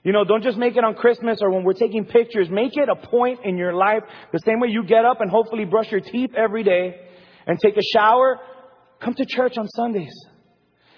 [0.04, 2.50] You know, don't just make it on Christmas or when we're taking pictures.
[2.50, 4.02] Make it a point in your life.
[4.32, 6.96] The same way you get up and hopefully brush your teeth every day
[7.46, 8.40] and take a shower,
[9.00, 10.14] come to church on Sundays.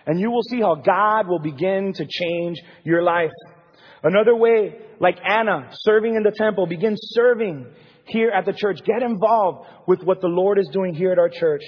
[0.05, 3.31] And you will see how God will begin to change your life.
[4.03, 7.67] Another way, like Anna, serving in the temple, begin serving
[8.05, 8.79] here at the church.
[8.85, 11.61] Get involved with what the Lord is doing here at our church.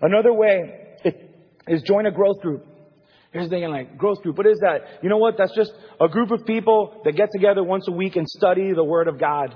[0.00, 0.96] Another way
[1.68, 2.66] is join a growth group.
[3.34, 5.02] The thing, like, growth group, what is that?
[5.02, 5.34] You know what?
[5.36, 8.84] That's just a group of people that get together once a week and study the
[8.84, 9.52] Word of God.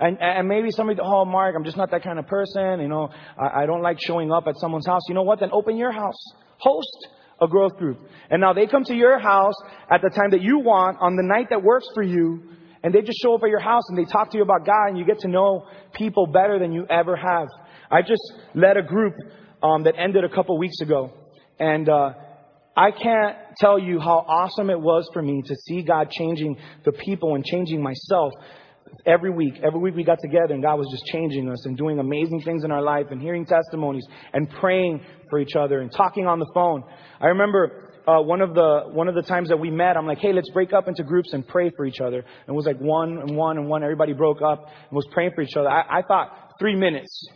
[0.00, 2.80] And, and maybe somebody, oh, Mark, I'm just not that kind of person.
[2.80, 5.02] You know, I, I don't like showing up at someone's house.
[5.08, 5.38] You know what?
[5.38, 6.16] Then open your house.
[6.58, 7.08] Host
[7.40, 7.98] a growth group.
[8.30, 9.54] And now they come to your house
[9.90, 12.42] at the time that you want on the night that works for you.
[12.82, 14.88] And they just show up at your house and they talk to you about God
[14.88, 17.46] and you get to know people better than you ever have.
[17.90, 18.22] I just
[18.54, 19.14] led a group
[19.62, 21.12] um, that ended a couple weeks ago.
[21.58, 22.14] And uh,
[22.80, 26.92] I can't tell you how awesome it was for me to see God changing the
[26.92, 28.32] people and changing myself
[29.04, 29.60] every week.
[29.62, 32.64] Every week we got together and God was just changing us and doing amazing things
[32.64, 36.50] in our life and hearing testimonies and praying for each other and talking on the
[36.54, 36.82] phone.
[37.20, 40.18] I remember uh, one of the one of the times that we met, I'm like,
[40.18, 42.20] hey, let's break up into groups and pray for each other.
[42.20, 43.82] And it was like one and one and one.
[43.82, 45.68] Everybody broke up and was praying for each other.
[45.68, 47.28] I, I thought three minutes.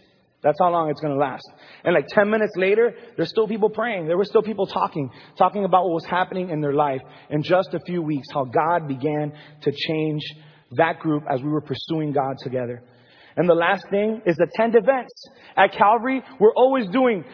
[0.45, 1.51] That's how long it's going to last.
[1.85, 4.07] And like 10 minutes later, there's still people praying.
[4.07, 7.73] There were still people talking, talking about what was happening in their life in just
[7.73, 10.23] a few weeks, how God began to change
[10.73, 12.83] that group as we were pursuing God together.
[13.37, 15.13] And the last thing is attend events.
[15.57, 17.25] At Calvary, we're always doing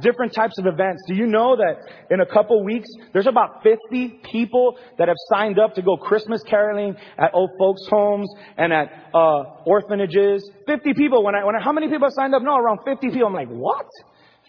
[0.00, 1.02] different types of events.
[1.06, 1.76] Do you know that
[2.10, 6.42] in a couple weeks, there's about 50 people that have signed up to go Christmas
[6.42, 10.48] caroling at old folks' homes and at uh, orphanages?
[10.66, 11.24] 50 people.
[11.24, 12.42] When I, when I, how many people have signed up?
[12.42, 13.26] No, around 50 people.
[13.26, 13.86] I'm like, what?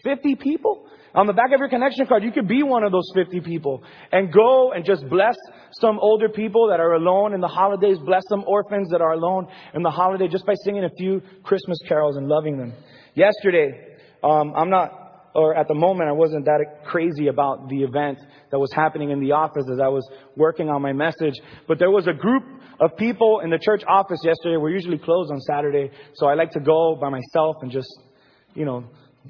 [0.04, 0.86] 50 people?
[1.14, 3.84] On the back of your connection card, you could be one of those 50 people
[4.10, 5.36] and go and just bless
[5.80, 9.46] some older people that are alone in the holidays, bless some orphans that are alone
[9.74, 12.72] in the holiday just by singing a few Christmas carols and loving them.
[13.14, 18.18] Yesterday, um, I'm not or at the moment, I wasn't that crazy about the event
[18.52, 21.34] that was happening in the office as I was working on my message.
[21.66, 22.44] But there was a group
[22.78, 24.56] of people in the church office yesterday.
[24.56, 27.88] We're usually closed on Saturday, so I like to go by myself and just,
[28.54, 28.84] you know,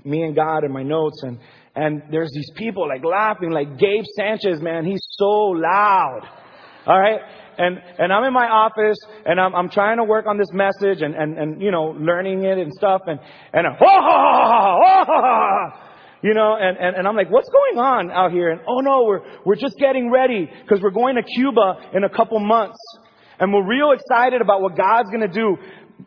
[0.05, 1.23] me and God and my notes.
[1.23, 1.39] And
[1.77, 6.21] and there's these people like laughing, like Gabe Sanchez, man, he's so loud.
[6.87, 7.21] All right.
[7.57, 11.03] And, and I'm in my office and I'm, I'm trying to work on this message
[11.03, 13.03] and, and, and, you know, learning it and stuff.
[13.07, 13.19] And,
[13.53, 13.75] and, I'm,
[16.23, 18.51] you know, and, and, and I'm like, what's going on out here?
[18.51, 22.09] And oh no, we're, we're just getting ready because we're going to Cuba in a
[22.09, 22.79] couple months.
[23.39, 25.57] And we're real excited about what God's going to do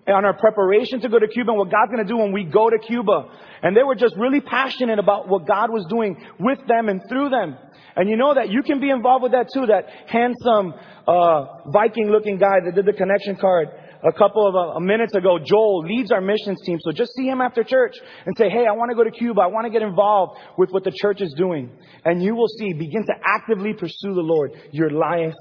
[0.07, 2.43] on our preparation to go to Cuba and what God's going to do when we
[2.43, 3.29] go to Cuba.
[3.61, 7.29] And they were just really passionate about what God was doing with them and through
[7.29, 7.57] them.
[7.95, 9.65] And you know that you can be involved with that too.
[9.65, 10.73] That handsome,
[11.07, 13.69] uh, Viking looking guy that did the connection card
[14.03, 16.77] a couple of uh, minutes ago, Joel leads our missions team.
[16.81, 17.95] So just see him after church
[18.25, 19.41] and say, Hey, I want to go to Cuba.
[19.41, 21.71] I want to get involved with what the church is doing.
[22.05, 24.51] And you will see, begin to actively pursue the Lord.
[24.71, 25.35] Your life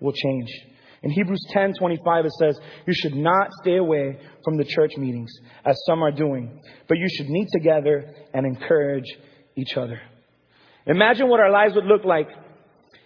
[0.00, 0.48] will change.
[1.02, 5.30] In Hebrews 10 25, it says, You should not stay away from the church meetings,
[5.64, 9.16] as some are doing, but you should meet together and encourage
[9.56, 10.00] each other.
[10.86, 12.28] Imagine what our lives would look like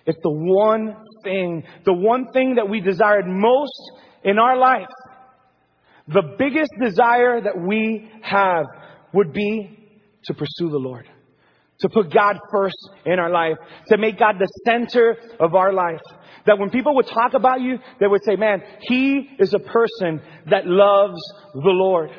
[0.07, 3.93] if the one thing, the one thing that we desired most
[4.25, 4.89] in our life,
[6.09, 8.67] the biggest desire that we have
[9.13, 9.79] would be
[10.25, 11.09] to pursue the Lord.
[11.81, 13.57] To put God first in our life.
[13.89, 16.01] To make God the center of our life.
[16.47, 20.21] That when people would talk about you, they would say, man, he is a person
[20.51, 21.21] that loves
[21.55, 22.11] the Lord.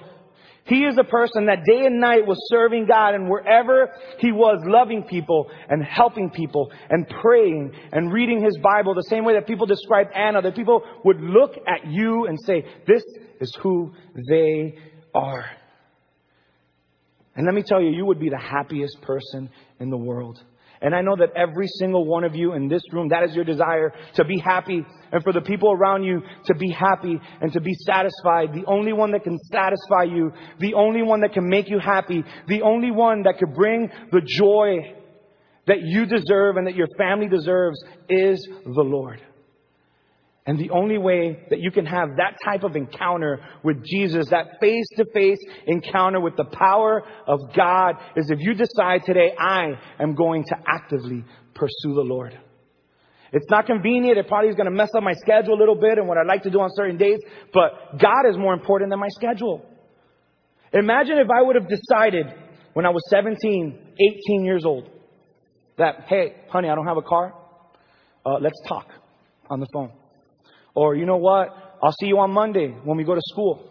[0.65, 4.63] He is a person that day and night was serving God and wherever he was
[4.65, 9.45] loving people and helping people and praying and reading his Bible the same way that
[9.45, 13.03] people describe Anna, that people would look at you and say, this
[13.41, 13.91] is who
[14.29, 14.77] they
[15.13, 15.45] are.
[17.35, 20.41] And let me tell you, you would be the happiest person in the world.
[20.83, 23.45] And I know that every single one of you in this room, that is your
[23.45, 27.61] desire to be happy and for the people around you to be happy and to
[27.61, 28.53] be satisfied.
[28.53, 32.23] The only one that can satisfy you, the only one that can make you happy,
[32.49, 34.93] the only one that could bring the joy
[35.67, 39.21] that you deserve and that your family deserves is the Lord.
[40.45, 44.59] And the only way that you can have that type of encounter with Jesus, that
[44.59, 49.79] face to face encounter with the power of God, is if you decide today, I
[49.99, 51.23] am going to actively
[51.55, 52.37] pursue the Lord.
[53.31, 54.17] It's not convenient.
[54.17, 56.23] It probably is going to mess up my schedule a little bit and what I
[56.23, 57.19] like to do on certain days,
[57.53, 59.65] but God is more important than my schedule.
[60.73, 62.27] Imagine if I would have decided
[62.73, 63.95] when I was 17,
[64.27, 64.89] 18 years old,
[65.77, 67.33] that, hey, honey, I don't have a car.
[68.25, 68.87] Uh, let's talk
[69.49, 69.91] on the phone.
[70.75, 71.77] Or, you know what?
[71.83, 73.69] I'll see you on Monday when we go to school.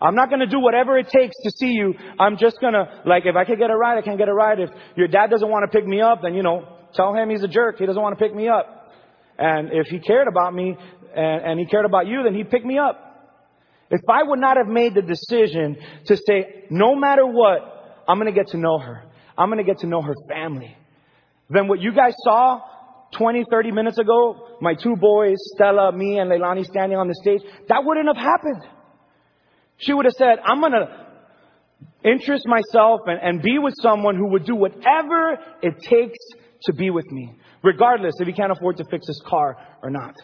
[0.00, 1.94] I'm not going to do whatever it takes to see you.
[2.18, 4.34] I'm just going to, like, if I can get a ride, I can get a
[4.34, 4.58] ride.
[4.58, 7.42] If your dad doesn't want to pick me up, then, you know, tell him he's
[7.42, 7.78] a jerk.
[7.78, 8.92] He doesn't want to pick me up.
[9.38, 10.76] And if he cared about me
[11.14, 13.06] and, and he cared about you, then he'd pick me up.
[13.90, 18.32] If I would not have made the decision to say, no matter what, I'm going
[18.32, 19.04] to get to know her.
[19.36, 20.76] I'm going to get to know her family.
[21.50, 22.60] Then what you guys saw
[23.16, 27.40] 20, 30 minutes ago, my two boys, Stella, me, and Leilani standing on the stage,
[27.68, 28.62] that wouldn't have happened.
[29.78, 31.06] She would have said, I'm going to
[32.04, 36.18] interest myself and, and be with someone who would do whatever it takes
[36.64, 40.14] to be with me, regardless if he can't afford to fix his car or not.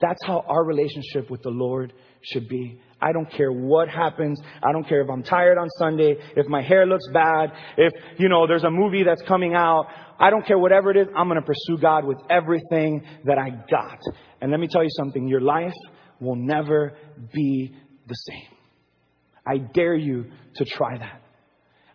[0.00, 1.92] That's how our relationship with the Lord
[2.22, 2.80] should be.
[3.04, 4.40] I don't care what happens.
[4.62, 8.30] I don't care if I'm tired on Sunday, if my hair looks bad, if, you
[8.30, 9.88] know, there's a movie that's coming out.
[10.18, 11.08] I don't care whatever it is.
[11.14, 13.98] I'm going to pursue God with everything that I got.
[14.40, 15.28] And let me tell you something.
[15.28, 15.74] Your life
[16.18, 16.94] will never
[17.30, 17.74] be
[18.06, 18.48] the same.
[19.46, 20.24] I dare you
[20.56, 21.20] to try that.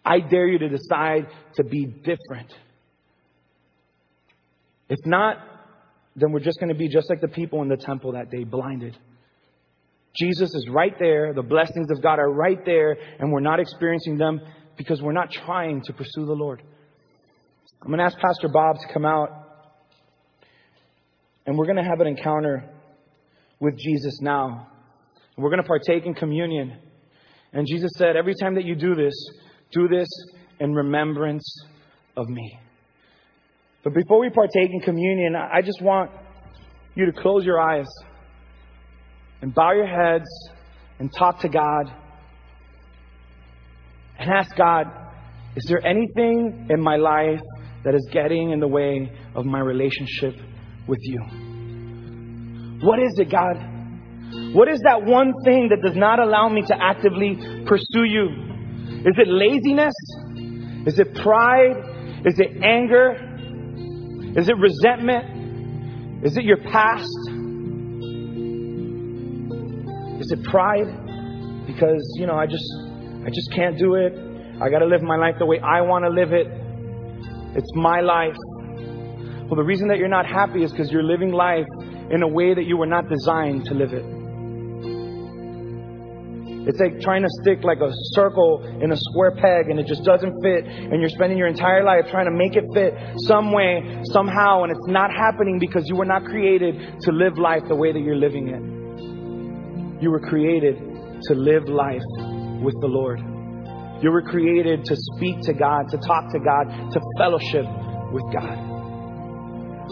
[0.06, 2.54] I dare you to decide to be different.
[4.90, 5.38] If not,
[6.16, 8.44] then we're just going to be just like the people in the temple that day,
[8.44, 8.96] blinded.
[10.16, 11.34] Jesus is right there.
[11.34, 14.42] The blessings of God are right there, and we're not experiencing them
[14.78, 16.62] because we're not trying to pursue the Lord.
[17.82, 19.30] I'm going to ask Pastor Bob to come out,
[21.46, 22.70] and we're going to have an encounter
[23.60, 24.68] with Jesus now.
[25.38, 26.78] We're going to partake in communion.
[27.54, 29.14] And Jesus said, Every time that you do this,
[29.72, 30.08] do this
[30.60, 31.46] in remembrance
[32.18, 32.60] of me.
[33.84, 36.12] But before we partake in communion, I just want
[36.96, 37.88] you to close your eyes
[39.42, 40.30] and bow your heads
[41.00, 41.92] and talk to God
[44.18, 44.88] and ask God,
[45.56, 47.40] is there anything in my life
[47.84, 50.36] that is getting in the way of my relationship
[50.88, 51.22] with you?
[52.82, 53.56] What is it, God?
[54.54, 57.36] What is that one thing that does not allow me to actively
[57.66, 58.28] pursue you?
[59.06, 59.94] Is it laziness?
[60.86, 61.78] Is it pride?
[62.26, 63.16] Is it anger?
[64.38, 66.26] Is it resentment?
[66.26, 67.29] Is it your past?
[70.20, 71.66] Is it pride?
[71.66, 72.66] Because, you know, I just
[73.26, 74.14] I just can't do it.
[74.62, 76.48] I got to live my life the way I want to live it.
[77.56, 78.36] It's my life.
[79.48, 81.68] Well, the reason that you're not happy is because you're living life
[82.12, 84.06] in a way that you were not designed to live it.
[86.68, 90.04] It's like trying to stick like a circle in a square peg and it just
[90.04, 90.66] doesn't fit.
[90.66, 92.94] And you're spending your entire life trying to make it fit
[93.28, 97.64] some way, somehow, and it's not happening because you were not created to live life
[97.68, 98.79] the way that you're living it.
[100.02, 102.02] You were created to live life
[102.64, 103.20] with the Lord.
[104.02, 107.66] You were created to speak to God, to talk to God, to fellowship
[108.14, 108.56] with God.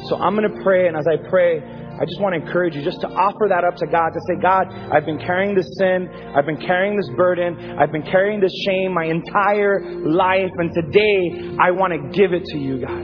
[0.07, 2.83] So I'm going to pray, and as I pray, I just want to encourage you
[2.83, 6.07] just to offer that up to God, to say, God, I've been carrying this sin,
[6.37, 11.57] I've been carrying this burden, I've been carrying this shame my entire life, and today
[11.59, 13.03] I want to give it to you, God.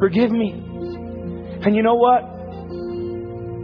[0.00, 0.52] Forgive me.
[1.64, 2.20] And you know what?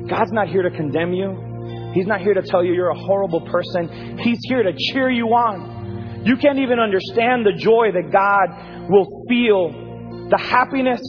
[0.09, 1.49] God's not here to condemn you.
[1.95, 4.18] He's not here to tell you you're a horrible person.
[4.18, 6.22] He's here to cheer you on.
[6.24, 11.01] You can't even understand the joy that God will feel, the happiness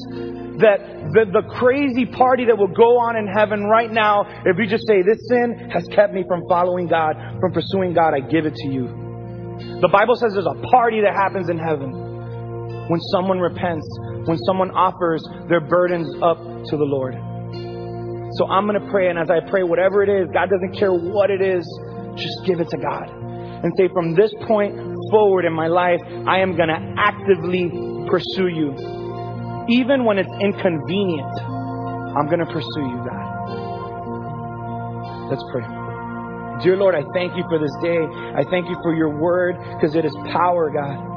[0.61, 0.79] that
[1.11, 4.87] the, the crazy party that will go on in heaven right now, if you just
[4.87, 8.55] say, This sin has kept me from following God, from pursuing God, I give it
[8.55, 8.87] to you.
[9.81, 11.91] The Bible says there's a party that happens in heaven
[12.87, 13.85] when someone repents,
[14.25, 17.15] when someone offers their burdens up to the Lord.
[18.37, 20.93] So I'm going to pray, and as I pray, whatever it is, God doesn't care
[20.93, 21.67] what it is,
[22.15, 23.09] just give it to God.
[23.63, 24.75] And say, from this point
[25.11, 27.69] forward in my life, I am going to actively
[28.09, 28.73] pursue you.
[29.69, 31.33] Even when it's inconvenient,
[32.17, 33.27] I'm going to pursue you, God.
[35.29, 35.63] Let's pray.
[36.63, 37.99] Dear Lord, I thank you for this day.
[38.35, 41.11] I thank you for your word because it is power, God.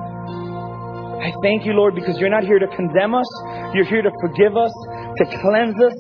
[1.21, 3.27] I thank you, Lord, because you're not here to condemn us.
[3.75, 4.73] You're here to forgive us,
[5.19, 5.97] to cleanse us,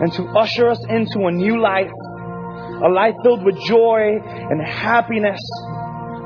[0.00, 1.90] and to usher us into a new life.
[2.84, 5.40] A life filled with joy and happiness.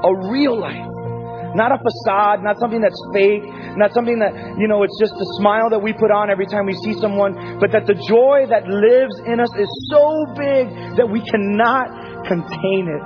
[0.05, 0.89] A real life.
[1.55, 3.45] Not a facade, not something that's fake,
[3.77, 6.65] not something that, you know, it's just a smile that we put on every time
[6.65, 11.09] we see someone, but that the joy that lives in us is so big that
[11.09, 11.93] we cannot
[12.25, 13.05] contain it.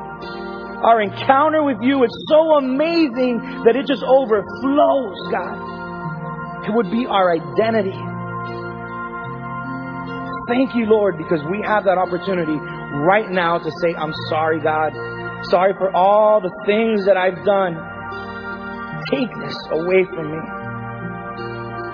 [0.86, 6.66] Our encounter with you is so amazing that it just overflows, God.
[6.68, 7.98] It would be our identity.
[10.48, 12.54] Thank you, Lord, because we have that opportunity
[13.02, 14.92] right now to say, I'm sorry, God.
[15.50, 17.74] Sorry for all the things that I've done
[19.10, 20.38] take this away from me.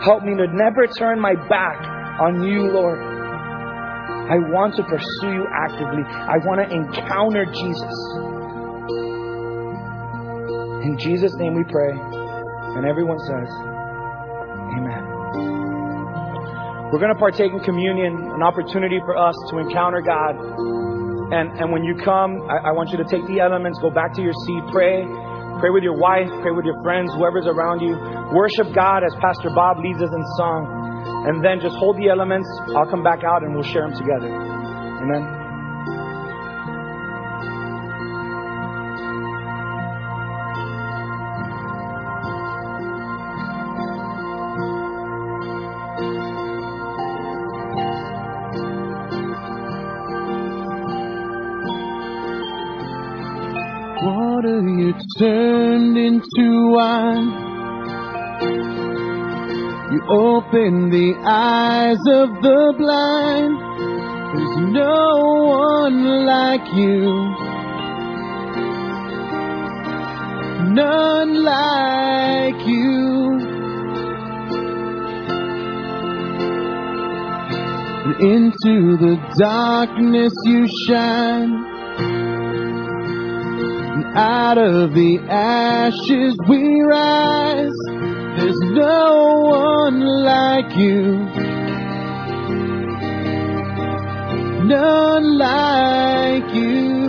[0.05, 1.81] Help me to never turn my back
[2.21, 2.99] on you, Lord.
[3.01, 6.05] I want to pursue you actively.
[6.07, 7.97] I want to encounter Jesus.
[10.85, 11.93] In Jesus' name we pray.
[11.93, 13.49] And everyone says,
[14.77, 15.02] Amen.
[16.93, 20.37] We're going to partake in communion, an opportunity for us to encounter God.
[21.33, 24.13] And, and when you come, I, I want you to take the elements, go back
[24.15, 25.09] to your seat, pray,
[25.63, 27.95] Pray with your wife, pray with your friends, whoever's around you.
[28.35, 30.67] Worship God as Pastor Bob leads us in song.
[31.29, 32.49] And then just hold the elements.
[32.75, 34.27] I'll come back out and we'll share them together.
[34.27, 35.42] Amen.
[55.19, 57.31] Turned into wine.
[59.93, 63.59] You opened the eyes of the blind.
[64.33, 67.53] There's no one like you.
[70.75, 73.53] None like you.
[78.05, 81.72] And into the darkness you shine.
[84.15, 87.73] Out of the ashes we rise.
[88.37, 91.17] There's no one like you.
[94.67, 97.03] None like you.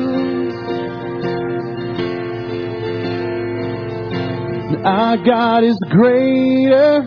[4.85, 7.05] Our God is greater.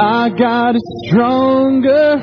[0.00, 2.16] Our God is stronger.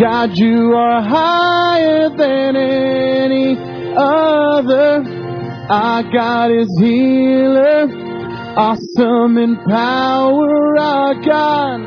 [0.00, 3.56] God, you are higher than any
[3.96, 5.23] other.
[5.66, 7.88] Our God is healer,
[8.54, 10.78] awesome in power.
[10.78, 11.80] Our God,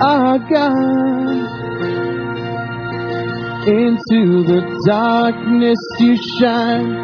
[0.00, 1.26] our God.
[3.66, 6.94] Into the darkness you shine.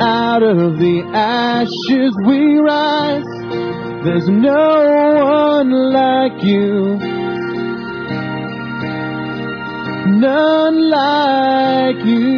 [0.00, 3.24] Out of the ashes we rise.
[4.04, 7.25] There's no one like you.
[10.20, 12.36] None like you.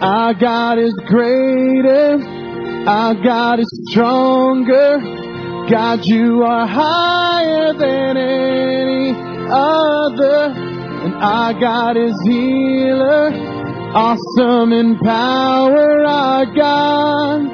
[0.00, 2.18] Our God is greater.
[2.86, 4.98] Our God is stronger.
[5.68, 9.10] God, you are higher than any
[9.50, 10.52] other.
[11.04, 13.54] And our God is healer
[13.94, 17.46] awesome in power, our God,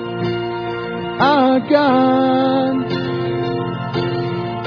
[1.21, 2.90] our God.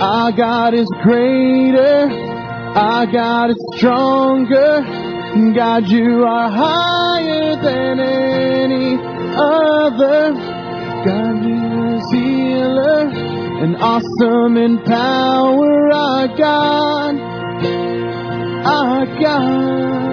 [0.04, 2.10] Our God is greater,
[2.76, 4.82] our God is stronger.
[5.56, 8.98] God, you are higher than any
[9.38, 10.34] other.
[11.06, 13.10] God, you is healer
[13.64, 17.16] and awesome in power, our God,
[18.66, 20.13] our God.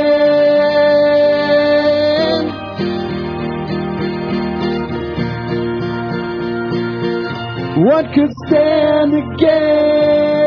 [8.03, 10.40] Could stand again?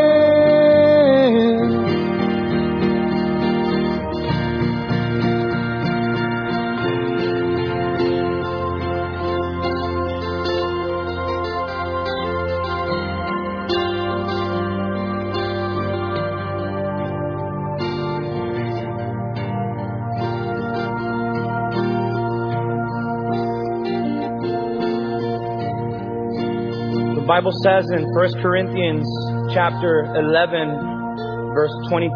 [27.24, 29.08] The Bible says in 1 Corinthians
[29.56, 32.12] chapter 11 verse 23,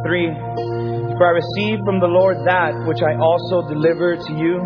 [1.17, 4.61] For I received from the Lord that which I also delivered to you,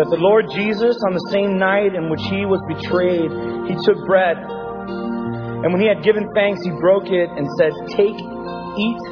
[0.00, 3.28] that the Lord Jesus on the same night in which he was betrayed,
[3.68, 8.16] he took bread, and when he had given thanks, he broke it and said, Take,
[8.16, 9.02] eat,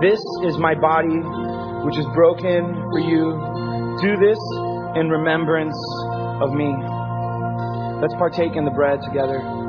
[0.00, 1.20] this is my body,
[1.84, 3.36] which is broken for you.
[4.00, 4.40] Do this
[4.96, 5.76] in remembrance
[6.40, 6.72] of me.
[8.00, 9.63] Let's partake in the bread together.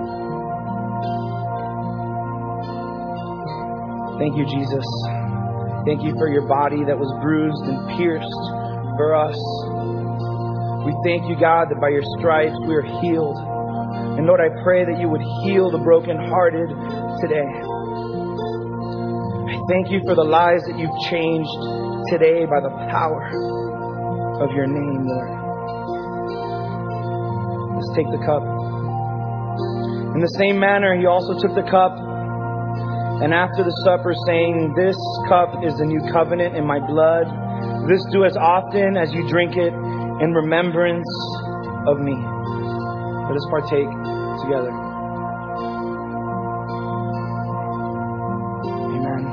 [4.18, 4.86] Thank you, Jesus.
[5.84, 8.44] Thank you for your body that was bruised and pierced
[8.96, 9.36] for us.
[10.88, 13.36] We thank you, God, that by your stripes we are healed.
[14.16, 16.72] And Lord, I pray that you would heal the brokenhearted
[17.20, 17.52] today.
[19.52, 21.52] I thank you for the lives that you've changed
[22.08, 23.28] today by the power
[24.40, 25.32] of your name, Lord.
[27.76, 28.48] Let's take the cup.
[30.16, 32.05] In the same manner, he also took the cup
[33.24, 34.98] and after the supper, saying, This
[35.30, 37.32] cup is the new covenant in my blood.
[37.88, 41.08] This do as often as you drink it in remembrance
[41.88, 42.12] of me.
[42.12, 43.88] Let us partake
[44.44, 44.74] together.
[49.00, 49.24] Amen.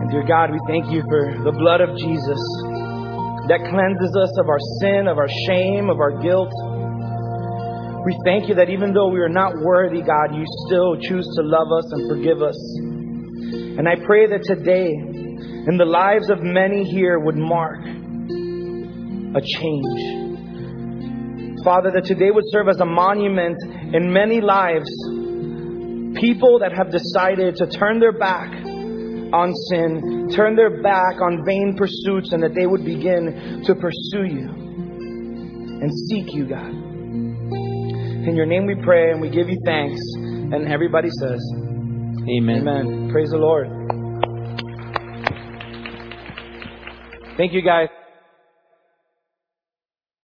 [0.00, 2.40] And dear God, we thank you for the blood of Jesus
[3.50, 6.54] that cleanses us of our sin, of our shame, of our guilt.
[8.04, 11.42] We thank you that even though we are not worthy, God, you still choose to
[11.42, 12.58] love us and forgive us.
[13.78, 20.22] And I pray that today, in the lives of many here, would mark a change.
[21.62, 23.62] Father, that today would serve as a monument
[23.94, 24.90] in many lives.
[26.18, 28.50] People that have decided to turn their back
[29.32, 34.24] on sin, turn their back on vain pursuits, and that they would begin to pursue
[34.24, 34.48] you
[35.80, 36.81] and seek you, God.
[38.24, 40.00] In your name we pray and we give you thanks.
[40.16, 41.42] And everybody says,
[42.28, 42.60] Amen.
[42.60, 43.10] Amen.
[43.10, 43.66] Praise the Lord.
[47.36, 47.88] Thank you, guys.